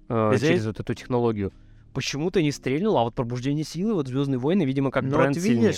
[0.09, 1.53] э, Здесь- через вот эту технологию.
[1.93, 5.45] Почему-то не стрельнуло, а вот пробуждение силы, вот Звездные войны, видимо, как Но бренд вот
[5.45, 5.75] сильнее.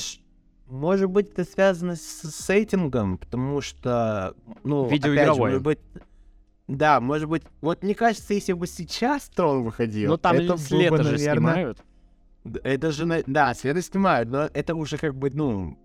[0.73, 5.79] Может быть, это связано с сеттингом, потому что, ну, опять же, может быть,
[6.67, 10.57] да, может быть, вот мне кажется, если бы сейчас Трон выходил, Но Ну, там это
[10.57, 11.79] с бы, же снимают.
[12.65, 15.79] Это же, да, света снимают, но это уже как бы, ну,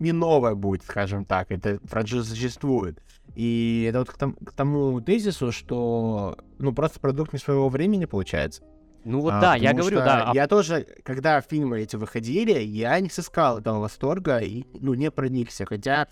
[0.00, 2.98] не новое будет, скажем так, это франшиза существует.
[3.36, 8.06] И это вот к, том- к тому тезису, что, ну, просто продукт не своего времени
[8.06, 8.62] получается.
[9.06, 10.30] Ну вот А, да, я говорю, да.
[10.30, 15.12] а Я тоже, когда фильмы эти выходили, я не сыскал этого восторга и, ну, не
[15.12, 15.64] проникся.
[15.64, 16.08] Хотя,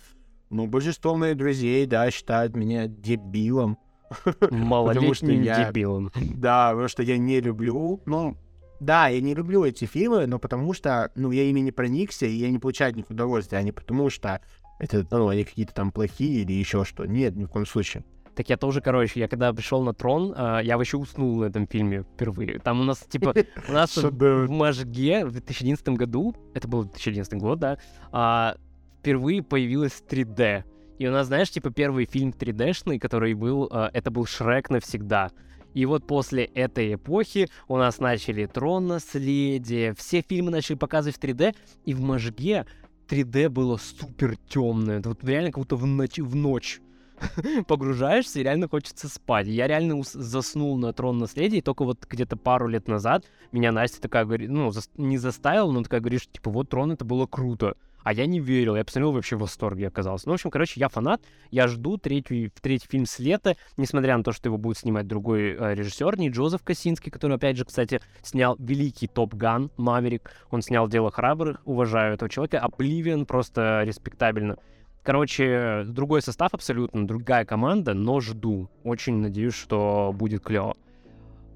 [0.49, 3.77] ну, большинство моих друзей, да, считают меня дебилом.
[4.49, 6.09] малолетним я- дебилом.
[6.35, 8.37] Да, потому что я не люблю, ну,
[8.79, 12.33] да, я не люблю эти фильмы, но потому что, ну, я ими не проникся, и
[12.33, 14.39] я не получаю от них удовольствия, а не потому что
[14.79, 17.05] это, ну, они какие-то там плохие или еще что.
[17.05, 18.05] Нет, ни в коем случае.
[18.35, 21.67] Так я тоже, короче, я когда пришел на трон, а, я вообще уснул на этом
[21.67, 22.59] фильме впервые.
[22.59, 23.33] Там у нас, типа,
[23.67, 24.47] у нас в.
[24.49, 27.77] Можге в 2011 году, это был 2011 год, да,
[28.11, 28.55] а,
[28.99, 30.63] впервые появилась 3D.
[30.97, 35.31] И у нас, знаешь, типа первый фильм 3D-шный, который был, а, это был Шрек навсегда.
[35.73, 41.19] И вот после этой эпохи у нас начали Трон наследие, все фильмы начали показывать в
[41.19, 41.53] 3D,
[41.85, 42.65] и в Можге
[43.09, 45.01] 3D было супер темное.
[45.03, 46.79] Вот реально как будто в ночь, в ночь
[47.67, 49.47] погружаешься и реально хочется спать.
[49.47, 54.01] Я реально заснул на Трон наследия, и только вот где-то пару лет назад меня Настя
[54.01, 57.25] такая говорит, ну, зас- не заставила, но такая говорит, что, типа, вот Трон это было
[57.25, 57.75] круто.
[58.05, 60.27] А я не верил, я посмотрел вообще в восторге оказался.
[60.27, 64.23] Ну, в общем, короче, я фанат, я жду третий, третий фильм с лета, несмотря на
[64.23, 68.01] то, что его будет снимать другой э, режиссер, не Джозеф Косинский, который, опять же, кстати,
[68.21, 74.57] снял великий Топ Ган, Маверик, он снял «Дело храбрых», уважаю этого человека, Обливион просто респектабельно.
[75.05, 78.71] Короче, другой состав абсолютно, другая команда, но жду.
[78.83, 80.75] Очень надеюсь, что будет клево.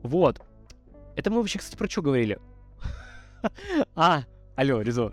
[0.03, 0.39] Вот.
[1.15, 2.37] Это мы вообще, кстати, про что говорили?
[3.95, 4.23] А,
[4.55, 5.11] алло, Ризо.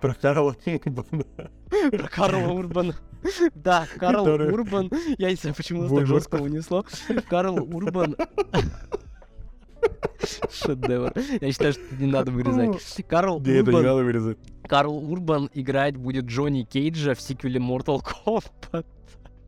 [0.00, 0.56] Про Карла
[1.90, 2.94] Про Карла Урбана.
[3.54, 4.90] Да, Карл Урбан.
[5.16, 6.84] Я не знаю, почему нас так жестко унесло.
[7.28, 8.16] Карл Урбан.
[10.50, 11.12] Шедевр.
[11.40, 13.06] Я считаю, что не надо вырезать.
[13.06, 14.38] Карл Да, это не Урбан, надо вырезать.
[14.68, 18.86] Карл Урбан играть будет Джонни Кейджа в сиквеле Mortal Kombat.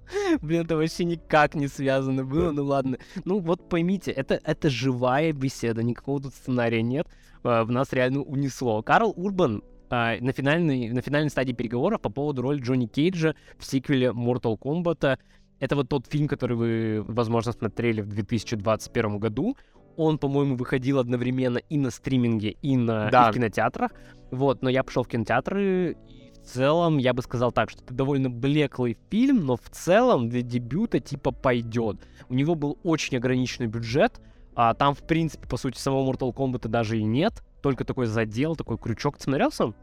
[0.40, 2.98] Блин, это вообще никак не связано было, ну ладно.
[3.24, 7.07] Ну вот поймите, это, это живая беседа, никакого тут сценария нет.
[7.42, 8.83] А, В нас реально унесло.
[8.83, 13.64] Карл Урбан а, на, финальной, на финальной стадии переговоров по поводу роли Джонни Кейджа в
[13.64, 15.18] сиквеле Mortal Kombat.
[15.59, 19.57] Это вот тот фильм, который вы, возможно, смотрели в 2021 году.
[19.96, 23.30] Он, по-моему, выходил одновременно и на стриминге, и, на, и Да.
[23.30, 23.92] в кинотеатрах.
[24.30, 27.94] Вот, но я пошел в кинотеатры, и в целом я бы сказал так, что это
[27.94, 31.96] довольно блеклый фильм, но в целом для дебюта типа пойдет.
[32.28, 34.20] У него был очень ограниченный бюджет,
[34.54, 38.56] а там, в принципе, по сути, самого Mortal Kombat даже и нет, только такой задел,
[38.56, 39.16] такой крючок.
[39.18, 39.74] Ты смотрел сам?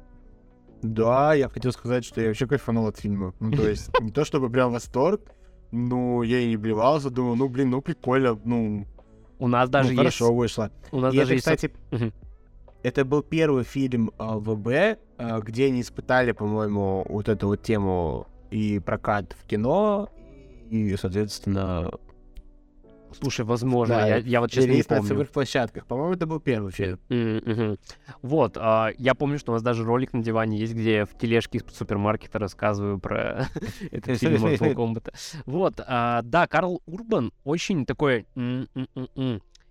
[0.82, 3.34] Да, я хотел сказать, что я вообще кайфанул от фильма.
[3.40, 5.22] Ну, то есть, не то чтобы прям восторг,
[5.72, 8.86] ну, я и не блевался, думаю, ну, блин, ну, прикольно, ну,
[9.40, 10.18] У нас даже ну, есть...
[10.18, 10.72] хорошо вышло.
[10.92, 11.46] У нас И даже это, есть...
[11.46, 11.74] кстати,
[12.84, 18.28] это был первый фильм а, ВБ, а, где они испытали, по-моему, вот эту вот тему
[18.52, 20.10] и прокат в кино,
[20.70, 21.92] и, соответственно,
[23.20, 25.08] Слушай, возможно, Да, я, я вот честно не релиз на помню.
[25.08, 25.86] цифровых площадках.
[25.86, 27.00] По-моему, это был первый фильм.
[27.10, 27.78] Мгм.
[28.22, 31.18] Вот, а, я помню, что у нас даже ролик на диване есть, где я в
[31.18, 33.48] тележке из супермаркета рассказываю про
[33.92, 35.14] этот фильм Mortal Kombat.
[35.46, 38.26] Вот, а, да, Карл Урбан очень такой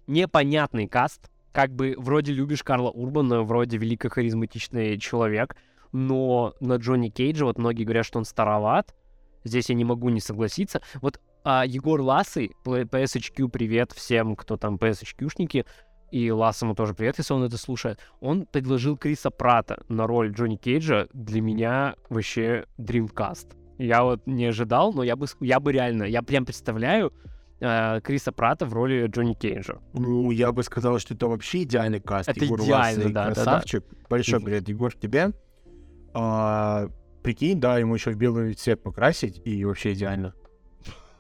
[0.06, 1.30] непонятный каст.
[1.52, 5.54] Как бы вроде любишь Карла Урбана, вроде велико-харизматичный человек,
[5.92, 8.94] но на Джонни Кейджа вот многие говорят, что он староват.
[9.44, 10.80] Здесь я не могу не согласиться.
[11.02, 15.64] Вот а, Егор Ласый, Пл- PSHQ, привет всем, кто там PSHQ-шники,
[16.10, 17.98] и Лассому тоже привет, если он это слушает.
[18.20, 21.08] Он предложил Криса Прата на роль Джонни Кейджа.
[21.14, 23.54] Для меня вообще Dreamcast.
[23.78, 27.14] Я вот не ожидал, но я бы, я бы реально, я прям представляю
[27.60, 29.78] э, Криса Прата в роли Джонни Кейджа.
[29.94, 32.28] Ну, я бы сказал, что это вообще идеальный каст.
[32.28, 33.34] Это Егор идеально, да, да, да.
[33.34, 33.84] красавчик.
[34.10, 35.32] Большой привет, Егор, тебе.
[36.12, 36.88] А,
[37.22, 40.34] прикинь, да, ему еще в белый цвет покрасить, и вообще идеально.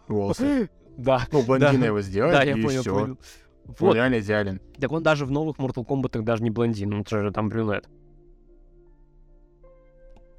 [0.08, 0.70] Волосы.
[0.98, 1.86] Да, Ну, блондина Да.
[1.86, 2.94] его сделать, да, я и понял, всё.
[2.94, 3.18] понял.
[3.66, 4.60] Он Вот, реально идеален.
[4.78, 7.88] так он даже в новых Mortal Kombat даже не блондин, он же там брюнет.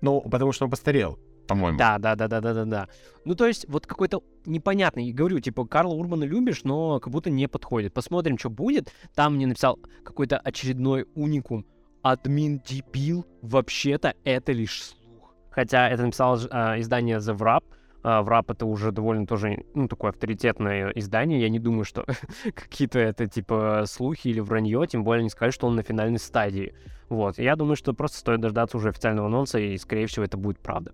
[0.02, 1.78] Ну, потому что он постарел, по-моему.
[1.78, 2.88] Да, да, да, да, да, да, да.
[3.26, 7.48] Ну, то есть, вот какой-то непонятный, говорю, типа, Карла Урбана любишь, но как будто не
[7.48, 7.94] подходит.
[7.94, 8.92] Посмотрим, что будет.
[9.16, 11.66] Там мне написал какой-то очередной уникум.
[12.02, 15.34] Админ дебил, вообще-то это лишь слух.
[15.52, 17.64] Хотя это написало ж- а, издание The Wrap.
[18.04, 21.40] А, Wrap это уже довольно тоже, ну, такое авторитетное издание.
[21.42, 22.06] Я не думаю, что
[22.54, 26.74] какие-то это, типа, слухи или вранье, тем более не сказать, что он на финальной стадии.
[27.10, 30.60] Вот, я думаю, что просто стоит дождаться уже официального анонса, и, скорее всего, это будет
[30.60, 30.92] правда.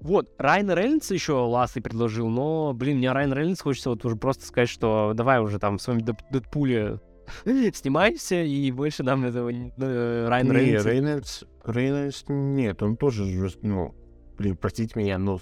[0.00, 4.46] Вот, Райан Рейнольдс еще Ласый предложил, но, блин, мне Райан Рейнольдс хочется вот уже просто
[4.46, 7.00] сказать, что давай уже там в своем Дэп- Дэдпуле
[7.74, 11.42] снимайся, и больше нам этого не- э, Райан Не, Рейнольдс...
[11.64, 13.24] Рейнольдс, нет, он тоже,
[13.62, 13.92] ну,
[14.38, 15.40] блин, простите меня, но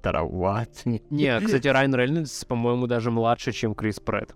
[0.00, 0.82] староват.
[1.10, 4.34] Не, кстати, Райан Рейнольдс, по-моему, даже младше, чем Крис Претт.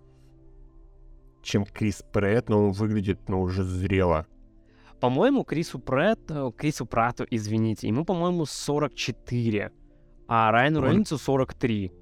[1.43, 4.27] Чем Крис Прэтт, но он выглядит, ну, уже зрело.
[5.01, 9.71] По-моему, Крису Претту, Крису Прату, извините, ему, по-моему, 44,
[10.29, 11.93] а Райану Он- Рейнольдсу 43.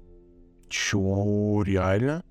[0.69, 2.23] Чё, реально?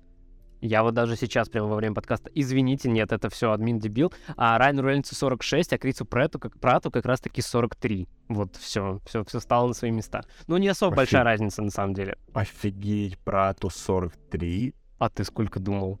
[0.65, 4.13] Я вот даже сейчас, прямо во время подкаста, извините, нет, это все админ дебил.
[4.37, 8.07] А Райану Рейнольдсу 46, а Крису Прету как, Прату как раз-таки 43.
[8.29, 10.23] Вот все, все, все стало на свои места.
[10.47, 12.17] Ну, не особо Офиг- большая разница, на самом деле.
[12.33, 14.73] Офигеть, брату 43.
[14.99, 15.99] А ты сколько думал?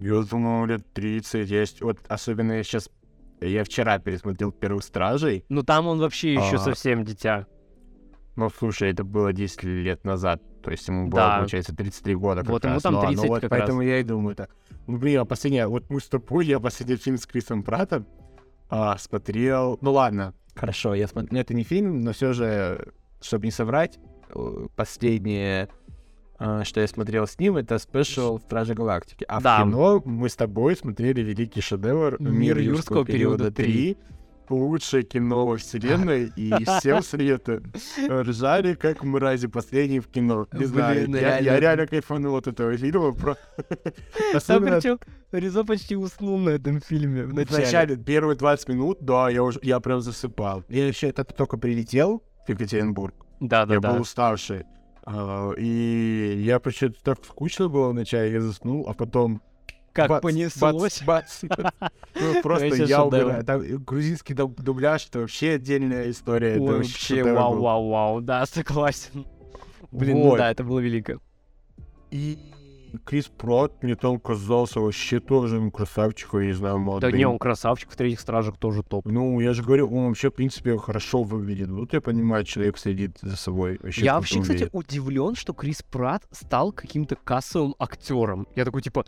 [0.00, 1.80] Я думал, лет 30 есть.
[1.80, 2.90] Вот особенно я сейчас...
[3.40, 5.46] Я вчера пересмотрел «Первых стражей».
[5.48, 6.58] Ну, там он вообще еще А.
[6.58, 7.46] совсем дитя.
[8.36, 10.42] Ну, слушай, это было 10 лет назад.
[10.62, 11.36] То есть ему было, Да.
[11.38, 12.82] получается, 33 года как Вот ему раз.
[12.82, 14.50] там Ну, а, ну 30 вот как поэтому я и думаю так.
[14.86, 15.66] Ну, блин, а последняя...
[15.66, 18.06] Вот мы с тобой, я последний фильм с Крисом Пратом
[18.70, 19.78] а, смотрел...
[19.80, 21.40] Ну, ладно, хорошо, я смотрел...
[21.40, 23.98] Это не фильм, но все же, чтобы не соврать,
[24.34, 25.68] э, последнее,
[26.38, 29.24] а, что я смотрел с ним, это спешл Стражи Галактики.
[29.28, 29.60] А Да.
[29.60, 33.96] в кино мы с тобой смотрели великий шедевр «Мир юрского периода 3».
[34.48, 37.62] Лучшее кино во вселенной, и всем света
[38.08, 40.46] ржали, как мрази последние в кино.
[40.52, 41.60] Не Блин, знаю, я, я реально.
[41.60, 43.12] реально кайфанул от этого фильма.
[43.12, 43.34] Про...
[43.34, 43.92] Там
[44.34, 44.98] Особенно причем
[45.32, 47.64] Ризо почти уснул на этом фильме в начале.
[47.64, 50.62] начале, первые 20 минут, да, я уже, я прям засыпал.
[50.68, 53.92] Я еще это только прилетел в Екатеринбург, Да, да, я да.
[53.92, 54.64] был уставший.
[55.06, 59.42] А, И я почему-то так скучно было вначале, я заснул, а потом
[59.94, 61.02] Как бац, понеслось.
[61.02, 61.80] бац, бац.
[62.14, 63.44] Ну, просто я угораю.
[63.44, 66.58] Там грузинский дуб- дубляж, это вообще отдельная история.
[66.58, 69.24] вообще, вау, вау, вау, да, согласен.
[69.92, 71.20] Блин, ну да, это было велико.
[72.10, 72.38] И
[73.04, 77.14] Крис Прот мне там казался вообще тоже красавчиком, я не знаю, Да молодым.
[77.16, 79.06] не, он красавчик, в третьих стражах тоже топ.
[79.06, 81.70] Ну, я же говорю, он вообще, в принципе, хорошо выглядит.
[81.70, 83.78] Вот я понимаю, человек следит за собой.
[83.82, 88.46] Вообще Я вообще, кстати, удивлен, что Крис Пратт стал каким-то кассовым актером.
[88.54, 89.04] Я такой, типа,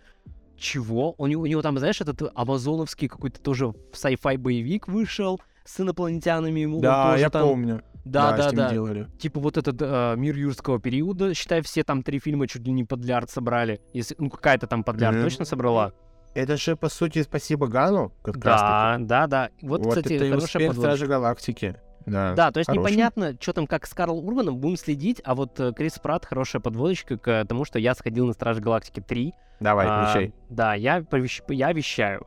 [0.57, 1.15] чего?
[1.19, 6.61] У него, у него там, знаешь, этот амазоновский какой-то тоже sci-fi боевик вышел с инопланетянами.
[6.61, 7.49] Ему Да, тоже я там...
[7.49, 7.83] помню.
[8.05, 8.71] Да, да, ним да.
[8.71, 9.09] делали.
[9.19, 12.85] Типа вот этот э, мир юрского периода, считай, все там три фильма чуть ли не
[12.85, 13.81] под лярд собрали.
[13.93, 15.25] Если, ну, какая-то там под лярд Мгм.
[15.25, 15.93] точно собрала.
[16.33, 19.51] Это же, по сути, спасибо Гану, как раз Да, да, да.
[19.61, 20.75] Вот, Вот кстати, это и хорошая успех.
[20.75, 21.77] Стражи Галактики.
[22.07, 22.91] Да, Да, то есть хороший.
[22.93, 26.63] непонятно, что там как с Карлом Урбаном, будем следить, а вот э, Крис Пратт хорошая
[26.63, 29.35] подводочка к тому, что я сходил на Стражи Галактики 3.
[29.61, 30.31] Давай, А.
[30.49, 32.27] Да, я, повещ- я вещаю.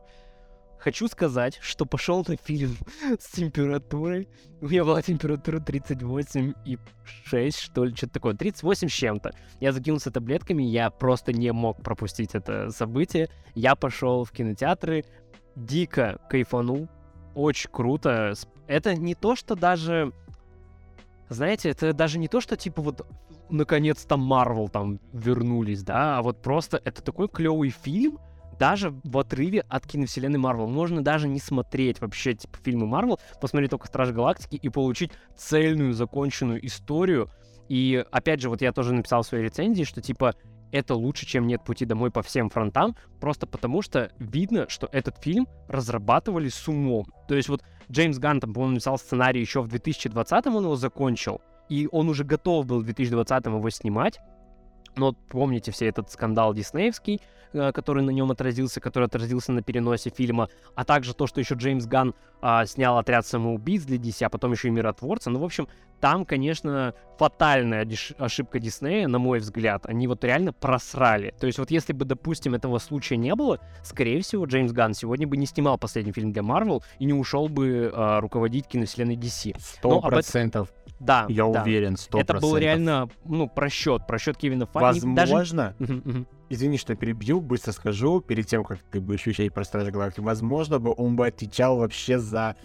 [0.78, 2.74] Хочу сказать, что пошел на фильм
[3.18, 4.28] с температурой.
[4.62, 8.34] У меня была температура 38,6, что ли, что-то такое.
[8.34, 9.32] 38 с чем-то.
[9.60, 13.28] Я закинулся таблетками, я просто не мог пропустить это событие.
[13.54, 15.04] Я пошел в кинотеатры,
[15.56, 16.88] дико кайфанул,
[17.34, 18.32] очень круто.
[18.70, 20.12] Это не то, что даже...
[21.28, 23.04] Знаете, это даже не то, что типа вот
[23.48, 28.20] наконец-то Марвел там вернулись, да, а вот просто это такой клевый фильм,
[28.60, 30.68] даже в отрыве от киновселенной Марвел.
[30.68, 35.92] Можно даже не смотреть вообще типа фильмы Марвел, посмотреть только Стражи Галактики и получить цельную,
[35.92, 37.28] законченную историю.
[37.68, 40.36] И опять же, вот я тоже написал в своей рецензии, что типа
[40.72, 45.18] это лучше, чем «Нет пути домой» по всем фронтам, просто потому что видно, что этот
[45.22, 47.06] фильм разрабатывали с умом.
[47.28, 51.40] То есть вот Джеймс Ганн, там, по-моему, написал сценарий еще в 2020-м, он его закончил,
[51.68, 54.20] и он уже готов был в 2020-м его снимать,
[54.96, 57.20] но вот помните все этот скандал диснеевский,
[57.52, 61.54] э, который на нем отразился, который отразился на переносе фильма, а также то, что еще
[61.54, 65.30] Джеймс Ганн а, снял «Отряд самоубийц» для DC, а потом еще и «Миротворца».
[65.30, 65.68] Ну, в общем,
[66.00, 67.86] там, конечно, фатальная
[68.18, 69.84] ошибка Диснея, на мой взгляд.
[69.86, 71.34] Они вот реально просрали.
[71.38, 75.26] То есть вот если бы, допустим, этого случая не было, скорее всего, Джеймс Ганн сегодня
[75.26, 79.54] бы не снимал последний фильм для Марвел и не ушел бы а, руководить киновселенной DC.
[79.58, 80.72] Сто ну, этом- процентов.
[80.98, 81.62] Да, Я да.
[81.62, 84.68] уверен, сто Это был реально, ну, просчет, просчет Кевина.
[84.74, 86.26] Даже- Возможно, мгм.
[86.50, 90.78] извини, что перебью, быстро скажу, перед тем, как ты будешь вещать про Стражи Галактики, возможно
[90.78, 92.56] бы он бы отвечал вообще за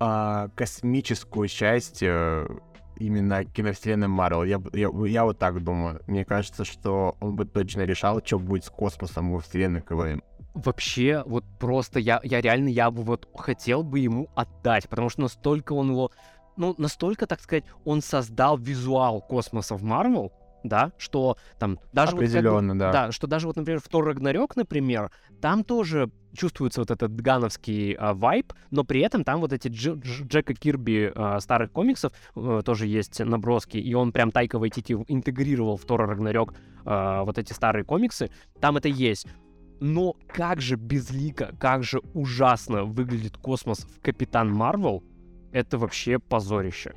[0.00, 2.48] а, космическую часть э,
[2.96, 4.44] именно киновселенной Марвел.
[4.44, 6.00] Я, я, я вот так думаю.
[6.06, 10.22] Мне кажется, что он бы точно решал, что будет с космосом во вселенной КВМ.
[10.54, 15.22] Вообще, вот просто я, я реально, я бы вот хотел бы ему отдать, потому что
[15.22, 16.12] настолько он его,
[16.56, 20.32] ну, настолько, так сказать, он создал визуал космоса в Марвел,
[20.64, 22.92] да, что там даже вот как бы- да.
[23.06, 27.92] Да, что даже вот, например, в Тор Рагнарёк, например, там тоже чувствуется вот этот гановский
[27.92, 32.12] а, вайб, но при этом там вот эти Дж- Дж- Джека Кирби а, старых комиксов
[32.34, 37.38] э, тоже есть наброски, и он прям Тайка Вайтити интегрировал в Тора Рагнарёк а, вот
[37.38, 39.28] эти старые комиксы, там это есть.
[39.80, 45.04] Но как же безлико, как же ужасно выглядит космос в Капитан Марвел,
[45.52, 46.94] это вообще позорище.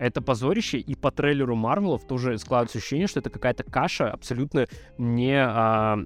[0.00, 5.36] Это позорище, и по трейлеру Марвелов тоже складывается ощущение, что это какая-то каша абсолютно не,
[5.38, 5.98] а,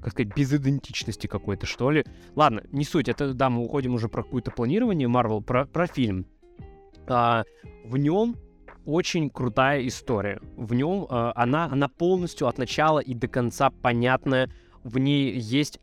[0.00, 2.04] как сказать, без идентичности какой-то, что ли.
[2.36, 6.26] Ладно, не суть, это, да, мы уходим уже про какое-то планирование Марвел, про, про фильм.
[7.08, 7.42] А,
[7.84, 8.36] в нем
[8.86, 10.40] очень крутая история.
[10.56, 14.48] В нем а, она, она полностью от начала и до конца понятная.
[14.84, 15.80] В ней есть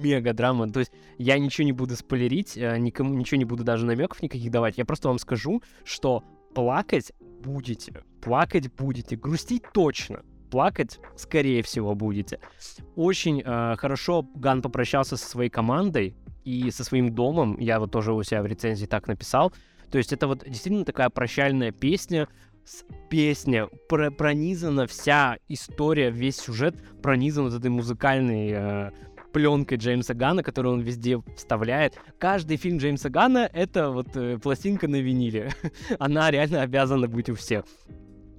[0.00, 0.22] мега-драма.
[0.22, 0.72] Мега-драма.
[0.72, 4.50] То есть я ничего не буду спойлерить, э, никому ничего не буду даже намеков никаких
[4.50, 4.78] давать.
[4.78, 6.22] Я просто вам скажу, что
[6.54, 8.02] плакать будете.
[8.20, 9.16] Плакать будете.
[9.16, 10.22] Грустить точно.
[10.50, 12.40] Плакать, скорее всего, будете.
[12.94, 17.58] Очень э, хорошо Ган попрощался со своей командой и со своим домом.
[17.58, 19.52] Я вот тоже у себя в рецензии так написал.
[19.90, 22.28] То есть это вот действительно такая прощальная песня,
[23.10, 28.90] песня, про- пронизана вся история, весь сюжет пронизан вот этой музыкальной э,
[29.32, 31.98] пленкой Джеймса Гана, которую он везде вставляет.
[32.18, 35.50] Каждый фильм Джеймса Гана— это вот э, пластинка на виниле.
[35.98, 37.64] Она реально обязана быть у всех.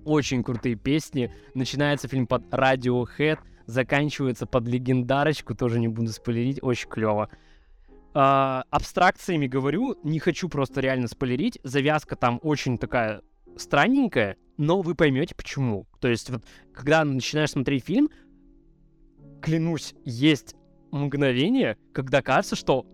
[0.06, 1.34] Очень крутые песни.
[1.54, 7.30] Начинается фильм под Radiohead, заканчивается под легендарочку, тоже не буду спойлерить, очень клево.
[8.14, 11.60] А, абстракциями говорю, не хочу просто реально спойлерить.
[11.64, 13.22] Завязка там очень такая
[13.58, 15.88] странненькая, но вы поймете почему.
[16.00, 18.10] То есть вот когда начинаешь смотреть фильм,
[19.42, 20.56] клянусь, есть
[20.94, 22.86] мгновение, когда кажется, что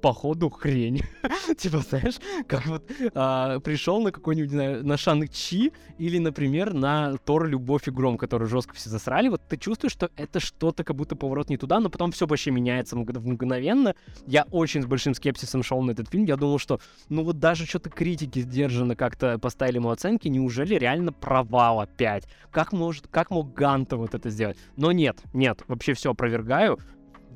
[0.00, 1.02] походу хрень.
[1.58, 2.16] типа, знаешь,
[2.46, 7.88] как вот а, пришел на какой-нибудь, знаю, на Шанг Чи или, например, на Тор Любовь
[7.88, 9.28] и Гром, который жестко все засрали.
[9.28, 12.50] Вот ты чувствуешь, что это что-то как будто поворот не туда, но потом все вообще
[12.50, 13.94] меняется мгновенно.
[14.26, 16.24] Я очень с большим скепсисом шел на этот фильм.
[16.24, 20.28] Я думал, что ну вот даже что-то критики сдержанно как-то поставили ему оценки.
[20.28, 22.28] Неужели реально провал опять?
[22.50, 24.56] Как может, как мог Ганта вот это сделать?
[24.76, 26.78] Но нет, нет, вообще все опровергаю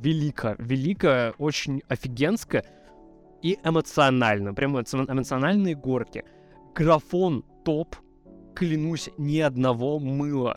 [0.01, 2.65] велико, велико, очень офигенско
[3.43, 4.55] и эмоционально.
[4.55, 6.25] Прям эмоциональные горки.
[6.75, 7.97] Графон топ.
[8.55, 10.57] Клянусь, ни одного мыла.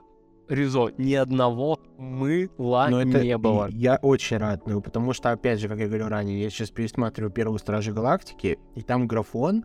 [0.49, 3.69] Ризо, ни одного мыла Но это не было.
[3.71, 7.31] Я очень рад, ну, потому что, опять же, как я говорил ранее, я сейчас пересматриваю
[7.31, 9.63] первую Стражи Галактики, и там графон,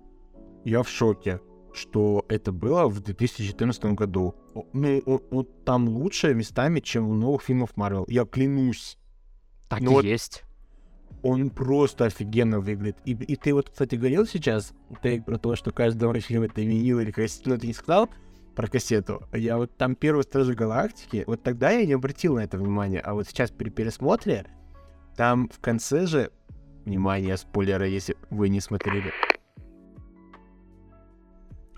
[0.65, 1.41] я в шоке,
[1.73, 4.35] что это было в 2014 году.
[4.73, 8.05] Ну, вот там лучше местами, чем в новых фильмах Марвел.
[8.09, 8.99] Я клянусь.
[9.69, 10.45] Так ну, и вот есть.
[11.23, 12.97] Он просто офигенно выглядит.
[13.05, 17.01] И, и ты вот, кстати, говорил сейчас, ты про то, что каждый фильм это винил
[17.01, 18.09] или кассету, но ты не сказал
[18.55, 19.23] про кассету.
[19.33, 23.15] Я вот там первый Стражи Галактики, вот тогда я не обратил на это внимание, а
[23.15, 24.47] вот сейчас при пересмотре,
[25.17, 26.31] там в конце же,
[26.85, 29.13] внимание, спойлеры, если вы не смотрели,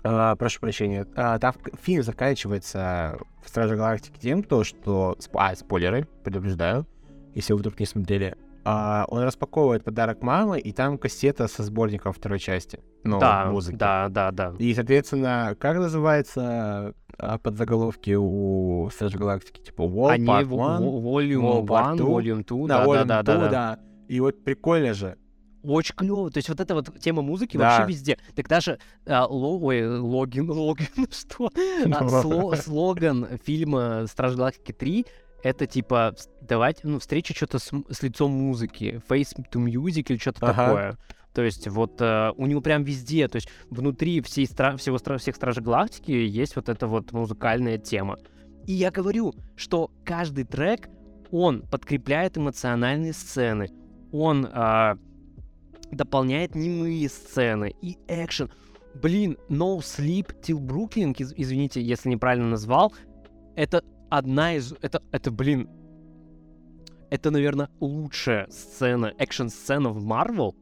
[0.03, 1.05] а, прошу прощения.
[1.15, 5.15] А, там фильм заканчивается в Страже Галактики тем, то, что...
[5.33, 6.87] А, спойлеры, предупреждаю
[7.35, 8.35] если вы вдруг не смотрели.
[8.63, 12.79] А, он распаковывает подарок мамы, и там кассета со сборником второй части.
[13.03, 13.75] Ну, да, музыки.
[13.75, 14.53] да, да, да.
[14.59, 19.61] И, соответственно, как называется а, подзаголовки у Стражи Галактики?
[19.61, 23.79] Типа Wall Они Part 1, Volume 1, Volume 2, да, да, да, да, да.
[24.07, 25.17] И вот прикольно же,
[25.63, 26.29] очень клево.
[26.31, 27.79] То есть вот эта вот тема музыки да.
[27.79, 28.17] вообще везде.
[28.35, 31.49] Так даже а, ло, ой, логин, логин, что?
[31.91, 35.05] А, сло, слоган фильма Стражи Галактики 3
[35.43, 40.47] это типа давать, ну, встреча что-то с, с лицом музыки, face to music или что-то
[40.47, 40.65] ага.
[40.65, 40.97] такое.
[41.33, 45.17] То есть вот э, у него прям везде, то есть внутри всей стра- всего стра-
[45.17, 48.17] всех Стражей Галактики есть вот эта вот музыкальная тема.
[48.67, 50.89] И я говорю, что каждый трек,
[51.31, 53.69] он подкрепляет эмоциональные сцены,
[54.11, 54.95] он э,
[55.91, 58.51] дополняет немые сцены и экшен.
[59.01, 62.93] Блин, No Sleep Till Brooklyn, из- извините, если неправильно назвал,
[63.55, 64.73] это одна из...
[64.81, 65.69] Это, это блин,
[67.09, 70.55] это, наверное, лучшая сцена, экшн-сцена в Марвел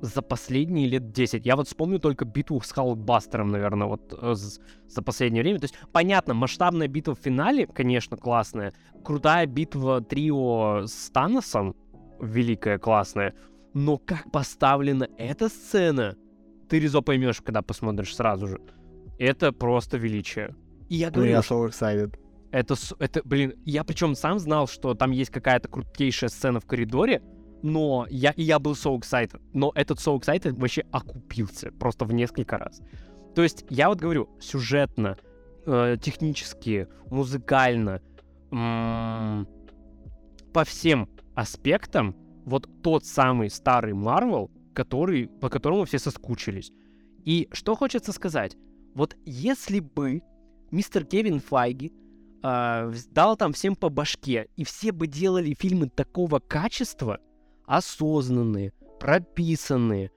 [0.00, 1.46] за последние лет 10.
[1.46, 5.60] Я вот вспомню только битву с Халкбастером, наверное, вот э, за последнее время.
[5.60, 8.72] То есть, понятно, масштабная битва в финале, конечно, классная.
[9.04, 11.74] Крутая битва трио с Таносом,
[12.20, 13.34] великая, классная.
[13.72, 16.16] Но как поставлена эта сцена,
[16.68, 18.60] ты, Ризо, поймешь, когда посмотришь сразу же.
[19.18, 20.54] Это просто величие.
[20.88, 21.30] И я говорю...
[21.30, 22.18] Ну, я so excited.
[22.54, 27.20] Это, это, блин, я причем сам знал, что там есть какая-то крутейшая сцена в коридоре,
[27.64, 29.40] но я, и я был so excited.
[29.52, 32.80] Но этот so excited вообще окупился просто в несколько раз.
[33.34, 35.18] То есть я вот говорю, сюжетно,
[35.66, 38.00] э, технически, музыкально,
[38.52, 39.48] м-
[40.52, 46.70] по всем аспектам, вот тот самый старый Марвел, который, по которому все соскучились.
[47.24, 48.56] И что хочется сказать?
[48.94, 50.22] Вот если бы
[50.70, 51.92] мистер Кевин Файги
[52.44, 57.18] э, дал там всем по башке, и все бы делали фильмы такого качества,
[57.66, 60.12] осознанные, прописанные,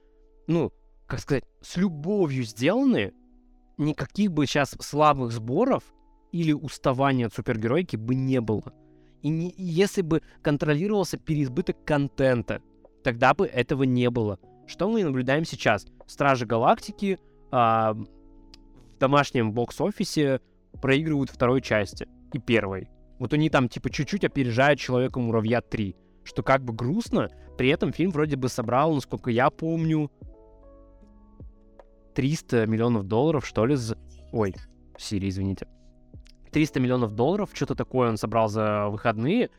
[0.47, 0.73] ну,
[1.07, 3.13] как сказать, с любовью сделанные,
[3.77, 5.83] никаких бы сейчас слабых сборов
[6.33, 8.73] или уставания от супергеройки бы не было.
[9.21, 12.61] И не, если бы контролировался переизбыток контента,
[13.03, 14.37] тогда бы этого не было.
[14.67, 15.87] Что мы наблюдаем сейчас?
[16.07, 17.19] Стражи Галактики
[17.51, 20.41] а, в домашнем бокс-офисе
[20.81, 22.89] проигрывают второй части и первой.
[23.19, 28.11] Вот они там типа чуть-чуть опережают Человека-муравья 3, что как бы грустно, при этом фильм
[28.11, 30.11] вроде бы собрал, насколько я помню,
[32.15, 33.97] 300 миллионов долларов, что ли, за...
[34.31, 34.55] Ой,
[34.97, 35.67] Сири, извините.
[36.51, 39.49] 300 миллионов долларов, что-то такое он собрал за выходные.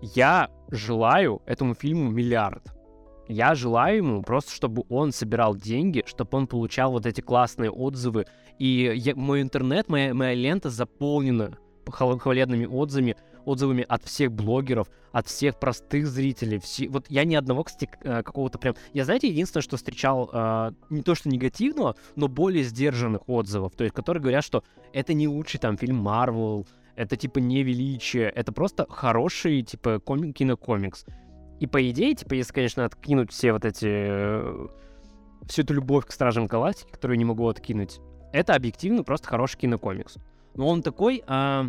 [0.00, 2.72] Я желаю этому фильму миллиард.
[3.28, 8.26] Я желаю ему просто, чтобы он собирал деньги, чтобы он получал вот эти классные отзывы.
[8.58, 11.58] И я, мой интернет, моя, моя лента заполнена
[11.90, 16.58] хвалебными отзывами, отзывами от всех блогеров, от всех простых зрителей.
[16.58, 16.88] Все...
[16.88, 18.74] Вот я ни одного, кстати, э, какого-то прям...
[18.92, 23.84] Я, знаете, единственное, что встречал э, не то что негативного, но более сдержанных отзывов, то
[23.84, 24.62] есть которые говорят, что
[24.92, 26.66] это не лучший там фильм Марвел,
[26.96, 31.04] это типа не величие, это просто хороший типа коми- кинокомикс.
[31.60, 33.86] И по идее, типа, если, конечно, откинуть все вот эти...
[33.88, 34.68] Э,
[35.46, 38.00] всю эту любовь к Стражам Галактики, которую не могу откинуть,
[38.32, 40.16] это объективно просто хороший кинокомикс.
[40.58, 41.66] Но он такой, а,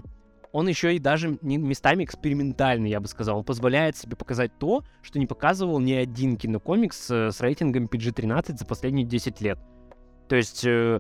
[0.52, 3.38] он еще и даже местами экспериментальный, я бы сказал.
[3.38, 8.58] Он позволяет себе показать то, что не показывал ни один кинокомикс э, с рейтингом PG-13
[8.58, 9.60] за последние 10 лет.
[10.28, 11.00] То есть, э,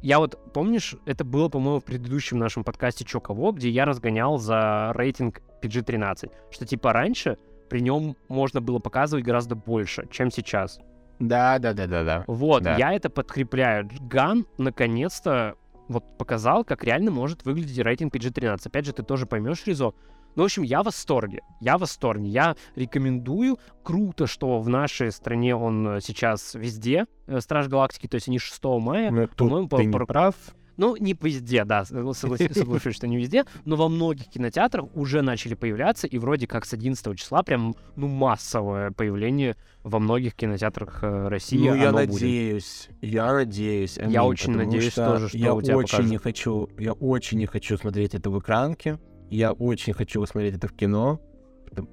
[0.00, 4.38] я вот, помнишь, это было, по-моему, в предыдущем нашем подкасте «Чё кого», где я разгонял
[4.38, 7.36] за рейтинг PG-13, что типа раньше
[7.68, 10.78] при нем можно было показывать гораздо больше, чем сейчас.
[11.18, 12.24] Да, да, да, да, да.
[12.28, 12.76] Вот, Да.
[12.76, 13.88] я это подкрепляю.
[14.02, 15.56] Ган наконец-то
[15.88, 18.66] вот показал, как реально может выглядеть рейтинг PG-13.
[18.66, 19.92] Опять же, ты тоже поймешь, Ризо.
[20.36, 21.42] Ну, в общем, я в восторге.
[21.60, 22.26] Я в восторге.
[22.28, 23.58] Я рекомендую.
[23.84, 27.06] Круто, что в нашей стране он э, сейчас везде.
[27.26, 29.10] э, Страж Галактики, то есть они 6 мая.
[29.12, 30.34] Ну, тут по-моему, по- ты не по- прав.
[30.76, 35.22] Ну, не везде, да, согла- согласен- соглашусь, что не везде, но во многих кинотеатрах уже
[35.22, 41.02] начали появляться, и вроде как с 11 числа прям, ну, массовое появление во многих кинотеатрах
[41.02, 41.58] э, России.
[41.58, 42.10] Ну, я будет.
[42.10, 43.98] надеюсь, я надеюсь.
[43.98, 46.10] Я очень надеюсь что тоже, что я у тебя очень покажут.
[46.10, 48.98] не хочу, я очень не хочу смотреть это в экранке.
[49.30, 51.20] Я очень хочу посмотреть это в кино.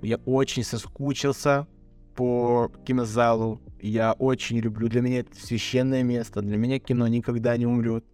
[0.02, 1.68] Я очень соскучился
[2.16, 3.62] по кинозалу.
[3.82, 4.88] Я очень люблю.
[4.90, 6.42] Для меня это священное место.
[6.42, 8.06] Для меня кино никогда не умрет.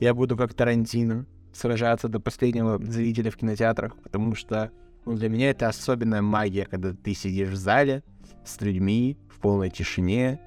[0.00, 4.70] Я буду как Тарантино сражаться до последнего зрителя в кинотеатрах, потому что
[5.06, 8.02] ну, для меня это особенная магия, когда ты сидишь в зале
[8.44, 10.40] с людьми в полной тишине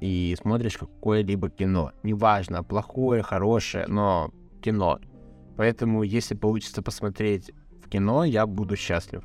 [0.00, 1.92] и смотришь какое-либо кино.
[2.02, 4.30] Неважно, плохое, хорошее, но
[4.60, 5.00] кино.
[5.56, 9.24] Поэтому, если получится посмотреть в кино, я буду счастлив.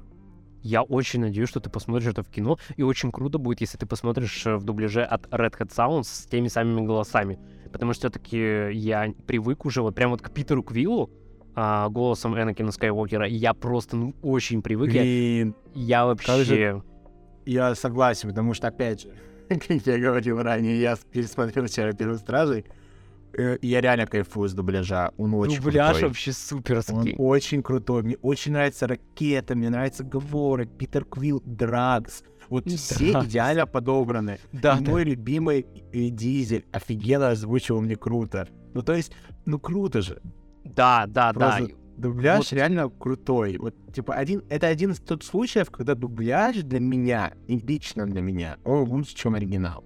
[0.61, 3.85] Я очень надеюсь, что ты посмотришь это в кино, и очень круто будет, если ты
[3.85, 7.39] посмотришь э, в дубляже от Red Hat Sounds с теми самыми голосами.
[7.71, 11.09] Потому что все-таки я привык уже вот прям вот к Питеру Квиллу,
[11.55, 14.91] а, голосом Энакина Скайуокера, и я просто ну, очень привык.
[14.91, 16.43] Я, Блин, я вообще...
[16.43, 16.83] же-
[17.45, 19.13] я согласен, потому что, опять же,
[19.49, 22.65] как я говорил ранее, я пересмотрел вчера «Первых стражей»,
[23.61, 25.11] я реально кайфую с дубляжа.
[25.17, 26.07] Он очень Дубляж крутой.
[26.09, 27.15] вообще Он суперский.
[27.17, 28.03] очень крутой.
[28.03, 32.23] Мне очень нравится ракета, мне нравится говоры, Питер Квилл, Драгс.
[32.49, 33.27] Вот все Драгс.
[33.27, 34.39] идеально подобраны.
[34.51, 38.47] Да, И мой любимый э, Дизель офигенно озвучивал мне круто.
[38.73, 39.11] Ну, то есть,
[39.45, 40.21] ну круто же.
[40.63, 41.57] да, да, да.
[41.57, 42.53] Просто Дубляж Вот.
[42.53, 43.57] реально крутой.
[43.57, 48.21] Вот, типа, один, это один из тот случаев, когда дубляж для меня, и лично для
[48.21, 49.83] меня, он лучше, чем оригинал.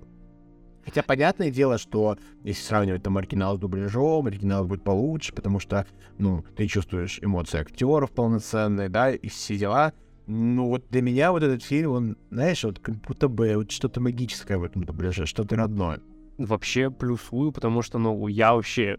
[0.85, 5.87] Хотя, понятное дело, что если сравнивать там оригинал с дубляжом, оригинал будет получше, потому что,
[6.17, 9.93] ну, ты чувствуешь эмоции актеров полноценные, да, и все дела.
[10.27, 14.01] Ну, вот для меня вот этот фильм, он, знаешь, вот как будто бы вот что-то
[14.01, 15.99] магическое в этом дубляже, что-то родное.
[16.37, 18.97] Вообще плюсую, потому что, ну, я вообще...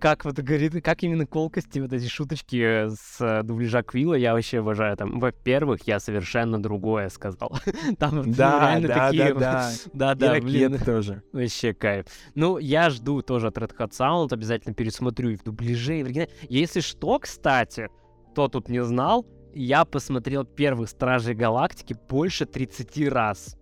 [0.00, 4.60] Как вот говорит, как именно колкости, вот эти шуточки с э, дубляжа Квилла, я вообще
[4.60, 4.96] обожаю.
[4.96, 7.58] Там, во-первых, я совершенно другое сказал.
[7.98, 9.34] Там ну, реально такие...
[9.34, 9.70] да.
[9.92, 10.72] Да-да, И блин.
[10.72, 11.22] ракеты тоже.
[11.32, 12.06] Вообще кайф.
[12.34, 16.06] Ну, я жду тоже от Red Hot Sound, обязательно пересмотрю и в дубляже, и в
[16.06, 16.30] оригинале.
[16.48, 17.88] Если что, кстати,
[18.32, 23.56] кто тут не знал, я посмотрел первых Стражей Галактики больше 30 раз.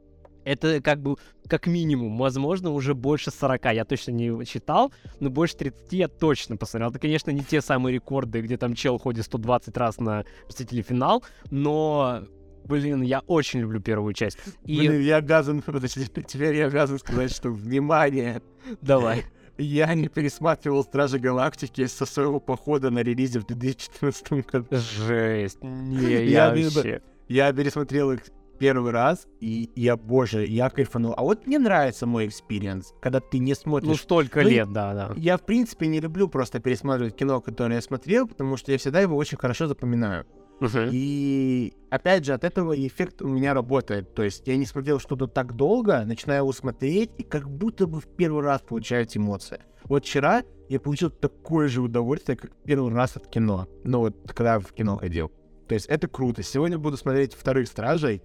[0.47, 1.16] Это как бы
[1.49, 3.64] как минимум, возможно, уже больше 40.
[3.74, 6.90] Я точно не считал, но больше 30 я точно посмотрел.
[6.90, 11.24] Это, конечно, не те самые рекорды, где там чел ходит 120 раз на Мстители финал,
[11.51, 12.22] но,
[12.64, 14.38] блин, я очень люблю первую часть.
[14.64, 18.40] И Блин, я обязан, подожди, теперь я обязан сказать, что, внимание,
[18.80, 19.24] давай.
[19.59, 24.66] я не пересматривал Стражи Галактики со своего похода на релизе в 2014 году.
[24.70, 25.59] Жесть.
[25.61, 27.03] Не, Я я вообще...
[27.28, 28.20] Я пересмотрел их
[28.59, 31.14] первый раз, и я, боже, я кайфанул.
[31.16, 34.94] А вот мне нравится мой experience, когда ты не Ну, смотришь столько Ну, лет, да,
[34.94, 35.12] да.
[35.16, 39.00] Я, в принципе, не люблю просто пересматривать кино, которое я смотрел, потому что я всегда
[39.00, 40.26] его очень хорошо запоминаю.
[40.61, 40.88] Мгм.
[40.90, 44.14] И, опять же, от этого эффект у меня работает.
[44.14, 48.00] То есть я не смотрел что-то так долго, начинаю его смотреть, и как будто бы
[48.00, 49.61] в первый раз получаю эти эмоции.
[49.84, 53.68] Вот вчера я получил такое же удовольствие, как первый раз от кино.
[53.84, 55.30] Ну вот, когда в кино ходил.
[55.68, 56.42] То есть это круто.
[56.42, 58.22] Сегодня буду смотреть вторых Стражей,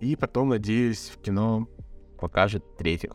[0.00, 1.68] и потом, надеюсь, в кино
[2.18, 3.12] покажет третьих.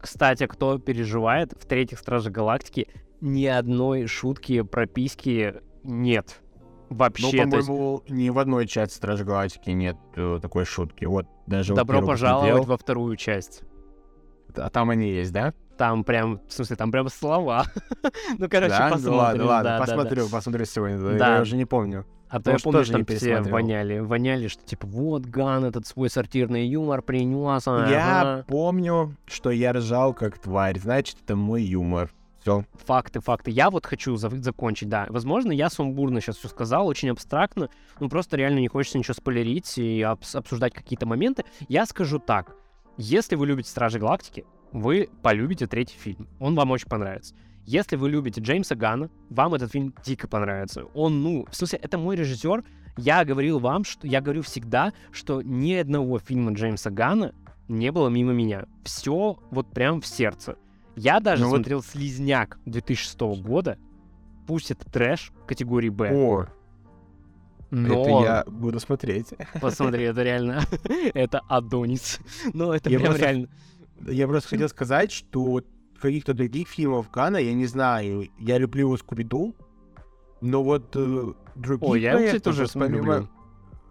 [0.00, 2.88] Кстати, кто переживает, в третьих Страже Галактики
[3.20, 6.40] ни одной шутки про письки нет.
[6.88, 11.04] Ну, Вообще, есть, по-моему, ни в одной части Стражи Галактики нет э, такой шутки.
[11.04, 13.62] Вот даже вот добро первую пожаловать посмотрел, во вторую часть.
[14.54, 15.52] А там они есть, да?
[15.76, 17.64] Там прям, в смысле, там прям слова.
[18.38, 18.90] ну, короче, да?
[18.90, 19.12] посмотрим.
[19.12, 19.84] Ну ладно, ладно, да, да, да.
[19.84, 20.98] посмотрю, посмотрю сегодня.
[20.98, 21.34] да, Да.
[21.36, 22.06] Я уже не помню.
[22.28, 26.10] А то я помню, что там все воняли, воняли, что типа вот Ган этот свой
[26.10, 27.66] сортирный юмор принес.
[27.66, 28.44] Я ага».
[28.48, 32.10] помню, что я ржал как тварь, значит, это мой юмор.
[32.40, 32.64] Все.
[32.84, 33.50] Факты, факты.
[33.50, 35.06] Я вот хочу зав- закончить, да.
[35.08, 39.78] Возможно, я сумбурно сейчас все сказал, очень абстрактно, ну просто реально не хочется ничего спойлерить
[39.78, 41.44] и обс- обсуждать какие-то моменты.
[41.68, 42.54] Я скажу так.
[42.98, 46.28] Если вы любите Стражи Галактики, вы полюбите третий фильм.
[46.38, 47.34] Он вам очень понравится.
[47.66, 50.84] Если вы любите Джеймса Гана, вам этот фильм дико понравится.
[50.94, 52.64] Он, ну, в смысле, это мой режиссер.
[52.96, 57.34] Я говорил вам, что я говорю всегда, что ни одного фильма Джеймса Гана
[57.68, 58.66] не было мимо меня.
[58.84, 60.56] Все вот прям в сердце.
[60.94, 63.78] Я даже Ну вот- смотрел «Слизняк» 2006 года.
[64.46, 66.46] Пусть это трэш категории «Б», О,
[67.72, 69.26] но это я буду смотреть.
[69.60, 70.62] посмотри, это реально,
[71.14, 72.20] это Адонис.
[72.54, 73.48] Но это Я прям просто- реально...
[74.06, 75.66] Я просто хотел сказать, что вот
[76.06, 79.54] каких-то других фильмов Гана, я не знаю, я люблю его Скуби-Ду,
[80.40, 83.28] но вот э, других Ой, я проектов, тоже помимо- люблю.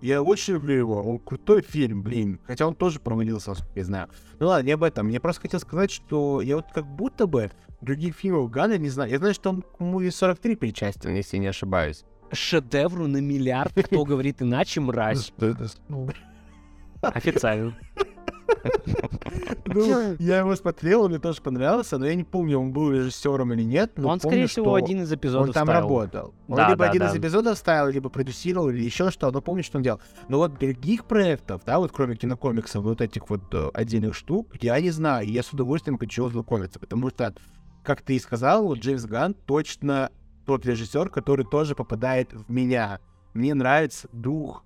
[0.02, 2.40] Я очень люблю его, он крутой фильм, блин.
[2.46, 4.10] Хотя он тоже провалился, я знаю.
[4.40, 5.08] Ну ладно, не об этом.
[5.10, 7.50] Я просто хотел сказать, что я вот как будто бы
[7.82, 9.10] других фильмов Гана не знаю.
[9.10, 12.04] Я знаю, что он к муви 43 причастен, если не ошибаюсь.
[12.32, 15.34] Шедевру на миллиард, кто говорит иначе, мразь.
[17.02, 17.76] Официально.
[19.66, 23.52] Ну, я его смотрел, он мне тоже понравился, но я не помню, он был режиссером
[23.54, 23.94] или нет.
[23.98, 25.82] Но Он, помню, скорее всего, один из эпизодов Он там ставил.
[25.82, 26.34] работал.
[26.48, 27.10] Он Да, либо да, один да.
[27.12, 30.00] из эпизодов ставил, либо продюсировал, или еще что, но помню, что он делал.
[30.30, 34.80] Но вот других проектов, да, вот кроме кинокомиксов, вот этих вот э, отдельных штук, я
[34.80, 37.34] не знаю, и я с удовольствием хочу ознакомиться, потому что,
[37.84, 40.10] как ты и сказал, вот Джеймс Ганн точно
[40.46, 43.00] тот режиссер, который тоже попадает в меня.
[43.34, 44.64] Мне нравится дух,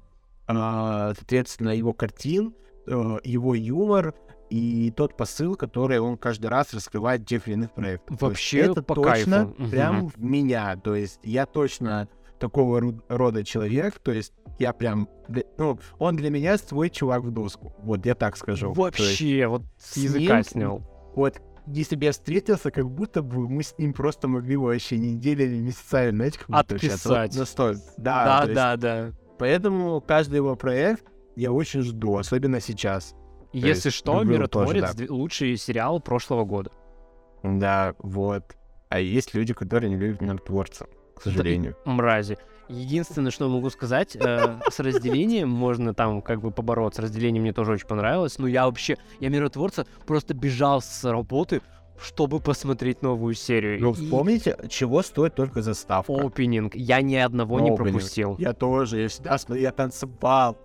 [0.47, 2.53] а, соответственно, его картин,
[2.89, 4.13] его юмор
[4.49, 8.19] и тот посыл, который он каждый раз раскрывает в тех или иных проектах.
[8.19, 9.71] Вообще это по точно кайфу.
[9.71, 10.75] Прям в меня.
[10.77, 12.07] То есть я точно
[12.39, 15.09] такого рода человек, то есть я прям,
[15.57, 17.75] ну, он для меня свой чувак в доску.
[17.79, 18.73] Вот я так скажу.
[18.73, 21.11] Вообще, вот с с языка ним снял.
[21.15, 25.43] вот если бы я встретился, как будто бы мы с ним просто могли вообще недели
[25.43, 26.65] или месяцами, знаете, как будто.
[26.69, 27.35] Вот Отписать.
[27.35, 27.81] настолько.
[27.97, 29.11] Да, Да, да, да.
[29.37, 31.05] Поэтому каждый его проект
[31.39, 33.15] я очень жду, особенно сейчас.
[33.53, 36.71] Если что, люблю тоже, «Миротворец» да.— лучший сериал прошлого года.
[37.43, 38.43] Да, вот.
[38.89, 41.75] А есть люди, которые не любят миротворца, к сожалению.
[41.85, 42.37] Мрази.
[42.67, 47.01] Единственное, что могу сказать, э, с разделением можно там как бы побороться.
[47.01, 48.37] Разделение мне тоже очень понравилось.
[48.37, 51.61] Но я вообще, я миротворца просто бежал с работы,
[51.99, 53.81] чтобы посмотреть новую серию.
[53.81, 56.13] Ну, И вспомните, чего стоит только заставка.
[56.13, 56.75] Опенинг.
[56.75, 57.77] Я ни одного не Опенинг.
[57.77, 58.35] пропустил.
[58.37, 60.57] Я тоже, я всегда смотрю, я танцевал.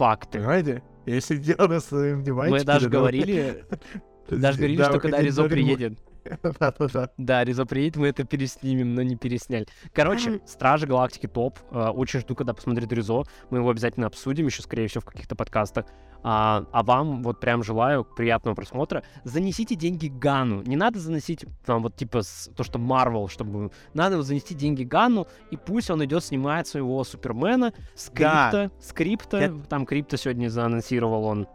[0.00, 0.38] Факты.
[0.38, 0.82] Понимаете?
[1.04, 2.58] Я сидел на своем диванчике.
[2.60, 3.66] Мы даже да, говорили,
[4.30, 5.50] даже говорили, да, что когда ремонт.
[5.50, 5.98] приедет.
[7.18, 9.66] Да, Резо приедет, мы это переснимем, но не пересняли.
[9.92, 11.58] Короче, Стражи Галактики топ.
[11.70, 13.22] Э, Очень жду, когда посмотрит Резо.
[13.50, 15.86] Мы его обязательно обсудим еще, скорее всего, в каких-то подкастах.
[16.22, 19.02] А, а вам вот прям желаю приятного просмотра.
[19.24, 20.62] Занесите деньги Гану.
[20.62, 23.70] Не надо заносить там вот типа с- то, что Марвел, чтобы...
[23.94, 29.38] Надо занести деньги Гану, и пусть он идет снимает своего Супермена, скрипта, скрипта.
[29.38, 31.46] Я- Там Крипта сегодня заанонсировал он,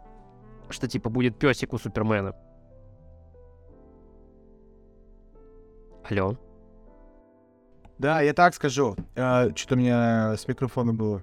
[0.68, 2.34] что типа будет песик у Супермена.
[6.08, 6.36] Алло.
[7.98, 8.94] Да, я так скажу.
[9.14, 11.22] Что-то у меня с микрофоном было.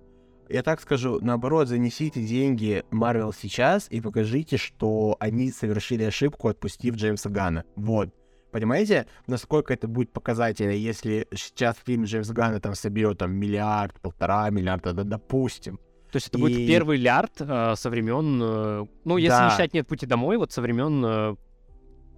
[0.49, 6.95] Я так скажу, наоборот, занесите деньги Marvel сейчас и покажите, что они совершили ошибку, отпустив
[6.95, 7.63] Джеймса Гана.
[7.75, 8.09] Вот.
[8.51, 14.49] Понимаете, насколько это будет показательно, если сейчас фильм Джеймса Гана там соберет там миллиард, полтора
[14.49, 15.77] миллиарда, да, допустим.
[16.11, 19.45] То есть это будет И- первый лярд э, со времен, э, ну, если Да.
[19.45, 21.03] не считать «Нет пути домой», вот со времен...
[21.03, 21.35] э,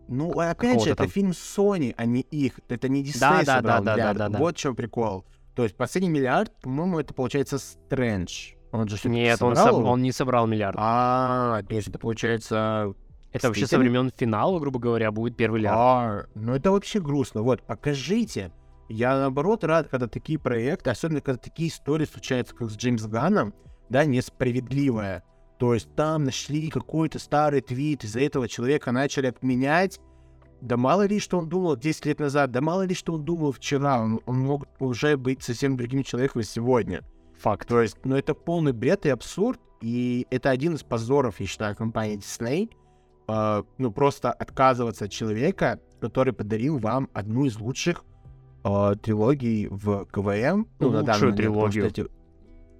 [0.08, 1.08] Ну, а опять же, это там.
[1.10, 2.60] фильм Sony, а не их.
[2.70, 4.18] Это не Disney Да, да, собрал да, да, миллиард.
[4.18, 4.40] да, да.
[4.40, 5.26] Вот в чем прикол.
[5.56, 8.54] То есть последний миллиард, по-моему, это получается Стрэндж.
[8.72, 10.76] Он же Нет, он, соб- он не собрал миллиард.
[10.78, 12.94] А, то есть это получается...
[13.32, 15.78] это вообще со времен финала, грубо говоря, будет первый лярд.
[15.80, 17.42] А, ну это вообще грустно.
[17.42, 18.52] Вот, покажите.
[18.90, 23.54] Я, наоборот, рад, когда такие проекты, особенно когда такие истории случаются, как с Джеймс Ганном,
[23.90, 25.24] да, несправедливая.
[25.58, 30.00] То есть там нашли какой-то старый твит, из-за этого человека начали отменять.
[30.62, 33.52] Да мало ли, что он думал 10 лет назад, да мало ли, что он думал
[33.52, 34.02] вчера.
[34.02, 37.02] Он, он мог уже быть совсем другим человеком сегодня.
[37.40, 37.68] Факт.
[37.68, 41.76] То есть, ну это полный бред и абсурд, и это один из позоров, я считаю,
[41.76, 42.70] компании Disney.
[43.28, 48.04] э, ну просто отказываться от человека, который подарил вам одну из лучших
[48.64, 50.68] э, трилогий в КВМ.
[50.80, 51.86] Ну, на данный Лучшую момент, потому что трилогию.
[51.88, 52.08] эти-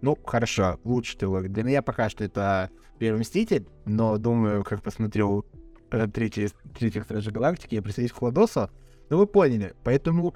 [0.06, 1.50] Ну, хорошо, лучшая трилогия.
[1.50, 5.44] Для меня пока что это Первый Мститель, но думаю, как посмотрел
[5.90, 8.70] э, третий, третьих Стражей Галактики, я присоединюсь к Владосу.
[9.10, 9.74] Ну, вы поняли.
[9.84, 10.36] Поэтому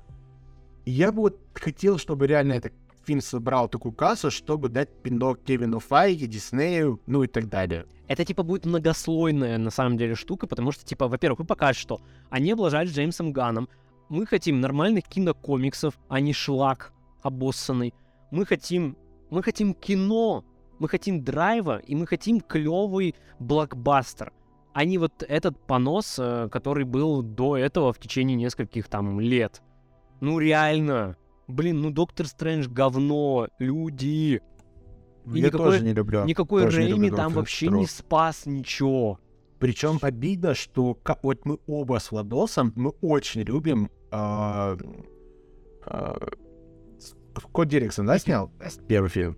[0.88, 2.74] я бы вот хотел, чтобы реально этот
[3.06, 7.86] фильм собрал такую кассу, чтобы дать пинок Кевину Файге, Диснею, ну и так далее.
[8.08, 12.02] Это типа будет многослойная на самом деле штука, потому что, типа, во-первых, вы покажете, что
[12.32, 13.70] они облажались Джеймсом Ганом.
[14.10, 16.92] Мы хотим нормальных кинокомиксов, а не шлак
[17.22, 17.94] обоссанный.
[18.32, 18.98] Мы хотим,
[19.30, 20.44] мы хотим кино,
[20.80, 24.32] мы хотим драйва, и мы хотим клевый блокбастер.
[24.74, 29.62] они вот этот понос, э, который был до этого в течение нескольких там лет.
[30.22, 31.18] Ну реально.
[31.48, 34.42] Блин, ну Доктор Стрэндж говно, люди.
[35.26, 36.24] И Я никакой- тоже не люблю.
[36.24, 37.88] Никакой тоже не Рэйми люблю там вообще не Стрэндж.
[37.90, 39.20] спас ничего.
[39.60, 43.90] Причем обидно, что вот мы оба с Владосом, мы очень любим...
[44.12, 44.78] а,
[45.86, 46.16] а,
[47.40, 48.52] Скотт Дерриксон, да, снял
[48.88, 49.38] первый фильм?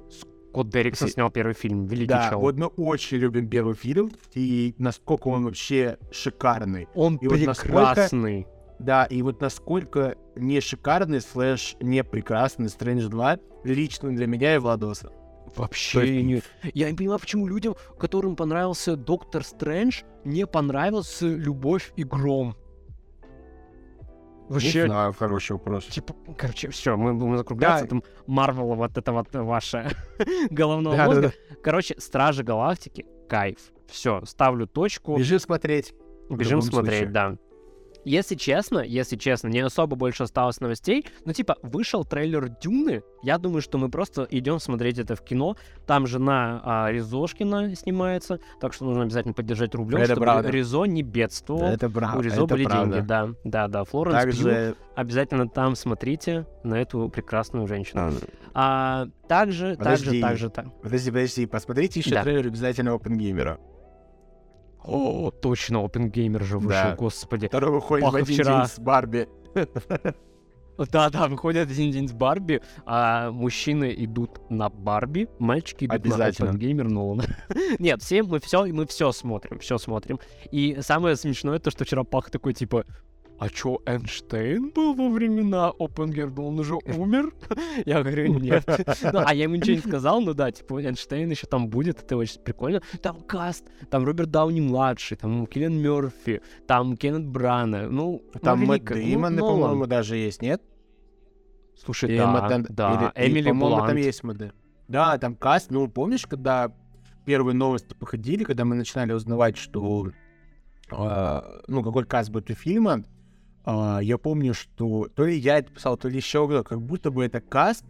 [0.53, 2.39] Кот Дерриксон снял первый фильм, великий Да, чел.
[2.41, 6.87] вот мы очень любим первый фильм, и насколько он вообще шикарный.
[6.93, 8.47] Он и вот прекрасный.
[8.79, 14.57] Да, и вот насколько не шикарный, слэш не прекрасный Стрэндж 2 лично для меня и
[14.57, 15.11] Владоса.
[15.55, 16.41] Вообще То есть- не...
[16.73, 22.55] Я не понимаю, почему людям, которым понравился Доктор Стрэндж, не понравился Любовь и Гром.
[24.51, 25.85] Не Вообще, знаю, хороший вопрос.
[25.85, 27.85] типа, короче, все, мы будем закругляться.
[27.85, 27.89] Да.
[27.89, 29.89] Там Марвел, вот это вот ваше
[30.49, 31.33] головного Да, да, мозга.
[31.49, 31.55] да.
[31.63, 33.57] Короче, Стражи Галактики, кайф.
[33.87, 35.17] Все, ставлю точку.
[35.17, 35.93] Бежи смотреть.
[36.29, 37.13] Бежим смотреть, случае.
[37.13, 37.37] да.
[38.03, 41.05] Если честно, если честно, не особо больше осталось новостей.
[41.25, 43.03] Ну, типа, вышел трейлер Дюны.
[43.23, 45.55] Я думаю, что мы просто идем смотреть это в кино.
[45.85, 50.49] Там жена а, Ризошкина снимается, так что нужно обязательно поддержать рублем, Это чтобы правда.
[50.49, 51.63] Ризо не бедствовал.
[51.63, 52.23] Это У правда.
[52.23, 52.93] Ризо это были правда.
[52.95, 53.29] деньги, да.
[53.43, 53.83] Да, да.
[53.83, 54.31] Флоренс Пью.
[54.33, 54.75] Также...
[54.95, 58.01] Обязательно там смотрите на эту прекрасную женщину.
[58.01, 58.11] А,
[58.53, 60.21] А, также, также, Подожди.
[60.21, 60.81] также, так.
[60.81, 62.23] Подожди, подожди, посмотрите еще Да.
[62.23, 63.59] трейлер обязательно Опенгеймера.
[64.83, 66.95] О, точно, Опенгеймер же вышел, Да.
[66.95, 67.47] господи.
[67.47, 68.59] Который выходит Пах, в один вчера.
[68.59, 69.27] день с Барби.
[70.91, 76.53] Да-да, выходят один день с Барби, а мужчины идут на Барби, мальчики идут Обязательно.
[76.53, 77.23] на Геймер Нолана.
[77.79, 80.19] Нет, все мы все, мы все смотрим, все смотрим.
[80.49, 82.85] И самое смешное то, что вчера Пах такой типа,
[83.41, 86.41] а чё, Эйнштейн был во времена Опенгеймера?
[86.43, 87.33] Он уже умер?
[87.87, 88.63] Я говорю, нет.
[89.01, 92.17] Ну, а я ему ничего не сказал, ну да, типа, Эйнштейн еще там будет, это
[92.17, 92.83] очень прикольно.
[93.01, 98.95] Там каст, там Роберт Дауни-младший, там Киллиан Мерфи, там Кеннет Брана, ну, Там Мэтт ну,
[98.95, 100.61] Деймон, по-моему, даже есть, нет?
[101.83, 103.99] Слушай, да, да, Эмили по-моему, там Блант.
[103.99, 104.53] есть Мэтт
[104.87, 105.71] Да, там каст.
[105.71, 106.71] Ну, помнишь, когда
[107.25, 110.11] первые новости походили, когда мы начинали узнавать, что...
[110.91, 113.03] а, ну, какой каст будет у фильма,
[113.63, 117.11] а, я помню, что то ли я это писал, то ли еще кто как будто
[117.11, 117.85] бы это каст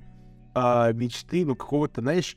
[0.54, 2.36] а, мечты, ну, какого-то, знаешь,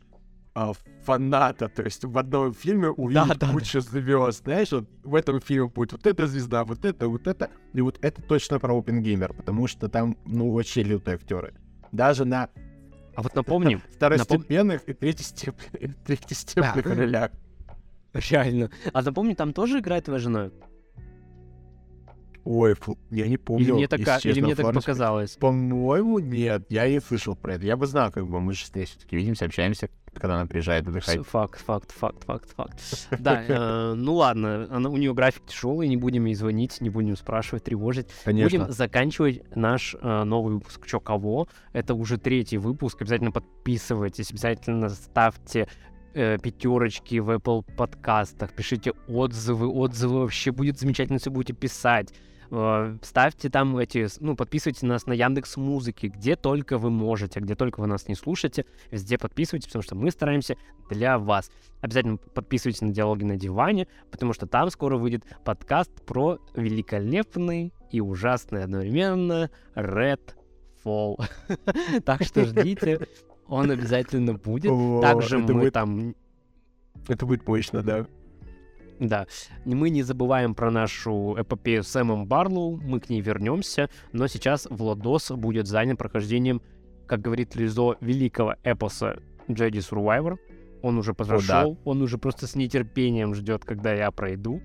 [0.55, 0.72] а,
[1.03, 5.68] фаната, то есть в одном фильме увидеть да, кучу звезд, знаешь, вот в этом фильме
[5.68, 9.66] будет вот эта звезда, вот это, вот это, и вот это точно про Опенгеймер, потому
[9.66, 11.55] что там, ну, вообще лютые актеры.
[11.91, 12.51] Даже на
[13.16, 16.95] А вот напомним, второстепенных и третьестепенных, третьестепенных Да.
[16.95, 17.30] ролях.
[18.12, 18.70] реально.
[18.93, 20.51] А напомни, там тоже играет твоя жена?
[22.45, 23.64] Ой, фу, я не помню.
[23.64, 25.36] Или мне, так, или честно, мне так показалось?
[25.36, 27.64] По-моему, нет, я не слышал про это.
[27.64, 31.26] Я бы знал, как бы мы же ней все-таки видимся, общаемся, когда она приезжает отдыхать.
[31.26, 32.80] Факт, факт, факт, факт, факт.
[33.18, 37.16] Да, э, ну ладно, она, у нее график тяжелый, не будем ей звонить, не будем
[37.16, 38.09] спрашивать, тревожить.
[38.24, 38.59] Конечно.
[38.59, 41.49] Будем заканчивать наш э, новый выпуск «Чё кого?».
[41.72, 43.01] Это уже третий выпуск.
[43.01, 45.66] Обязательно подписывайтесь, обязательно ставьте
[46.12, 49.66] э, пятерочки в Apple подкастах, пишите отзывы.
[49.68, 52.12] Отзывы вообще будет замечательно, если будете писать.
[52.51, 57.55] Э, Ставьте там эти, ну, подписывайтесь нас на Яндекс Музыки, где только вы можете, где
[57.55, 60.57] только вы нас не слушаете, везде подписывайтесь, потому что мы стараемся
[60.90, 61.51] для вас.
[61.80, 68.01] Обязательно подписывайтесь на диалоги на диване, потому что там скоро выйдет подкаст про великолепный и
[68.01, 70.34] ужасный одновременно Red
[70.84, 71.16] Fall.
[72.05, 73.07] Так что ждите,
[73.47, 74.70] он обязательно будет.
[75.03, 76.14] Также мы там,
[77.09, 78.07] Это будет мощно, да.
[78.99, 79.26] Да,
[79.64, 84.66] мы не забываем про нашу эпопею с Сэмом Барлоу, мы к ней вернемся, но сейчас
[84.70, 86.62] Владос будет занят прохождением,
[87.07, 89.18] как говорит Лизо, великого эпоса
[89.49, 90.38] Jedi Survivor.
[90.82, 94.61] Он уже прошел, он уже просто с нетерпением ждет, когда я пройду.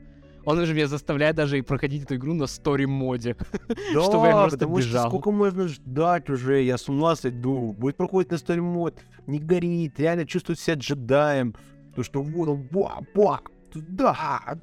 [0.45, 3.35] Он уже меня заставляет даже и проходить эту игру на стори-моде.
[3.93, 5.01] Да, Чтобы я просто потому бежал.
[5.01, 7.73] что сколько можно ждать уже, я с ума сойду.
[7.73, 11.55] Будет проходить на столь мод, не горит, реально чувствует себя джедаем.
[11.95, 13.41] То, что вот он, ба, ба,
[13.71, 14.57] туда,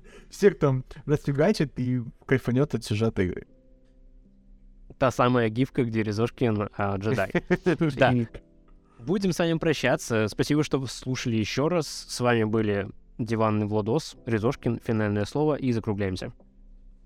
[0.30, 3.46] всех там расфигачит и кайфанет от сюжета игры.
[4.98, 7.32] Та самая гифка, где Резошкин а, джедай.
[7.96, 8.14] Да.
[8.98, 10.28] Будем с вами прощаться.
[10.28, 11.86] Спасибо, что слушали еще раз.
[11.86, 12.86] С вами были
[13.16, 16.32] Диванный Владос, Резошкин, финальное слово и закругляемся.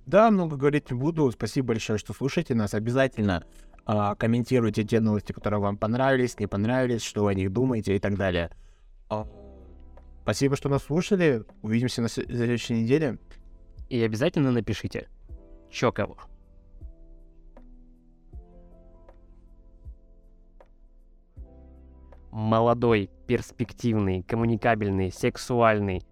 [0.07, 1.31] Да, много говорить не буду.
[1.31, 2.75] Спасибо большое, что слушаете нас.
[2.75, 3.45] Обязательно
[3.87, 7.99] а, комментируйте те новости, которые вам понравились, не понравились, что вы о них думаете и
[7.99, 8.51] так далее.
[10.25, 11.45] Спасибо, что нас слушали.
[11.61, 13.19] Увидимся на следующей неделе.
[13.91, 15.07] И обязательно напишите,
[15.69, 16.17] чё кого.
[22.31, 26.03] Молодой, перспективный, коммуникабельный, сексуальный,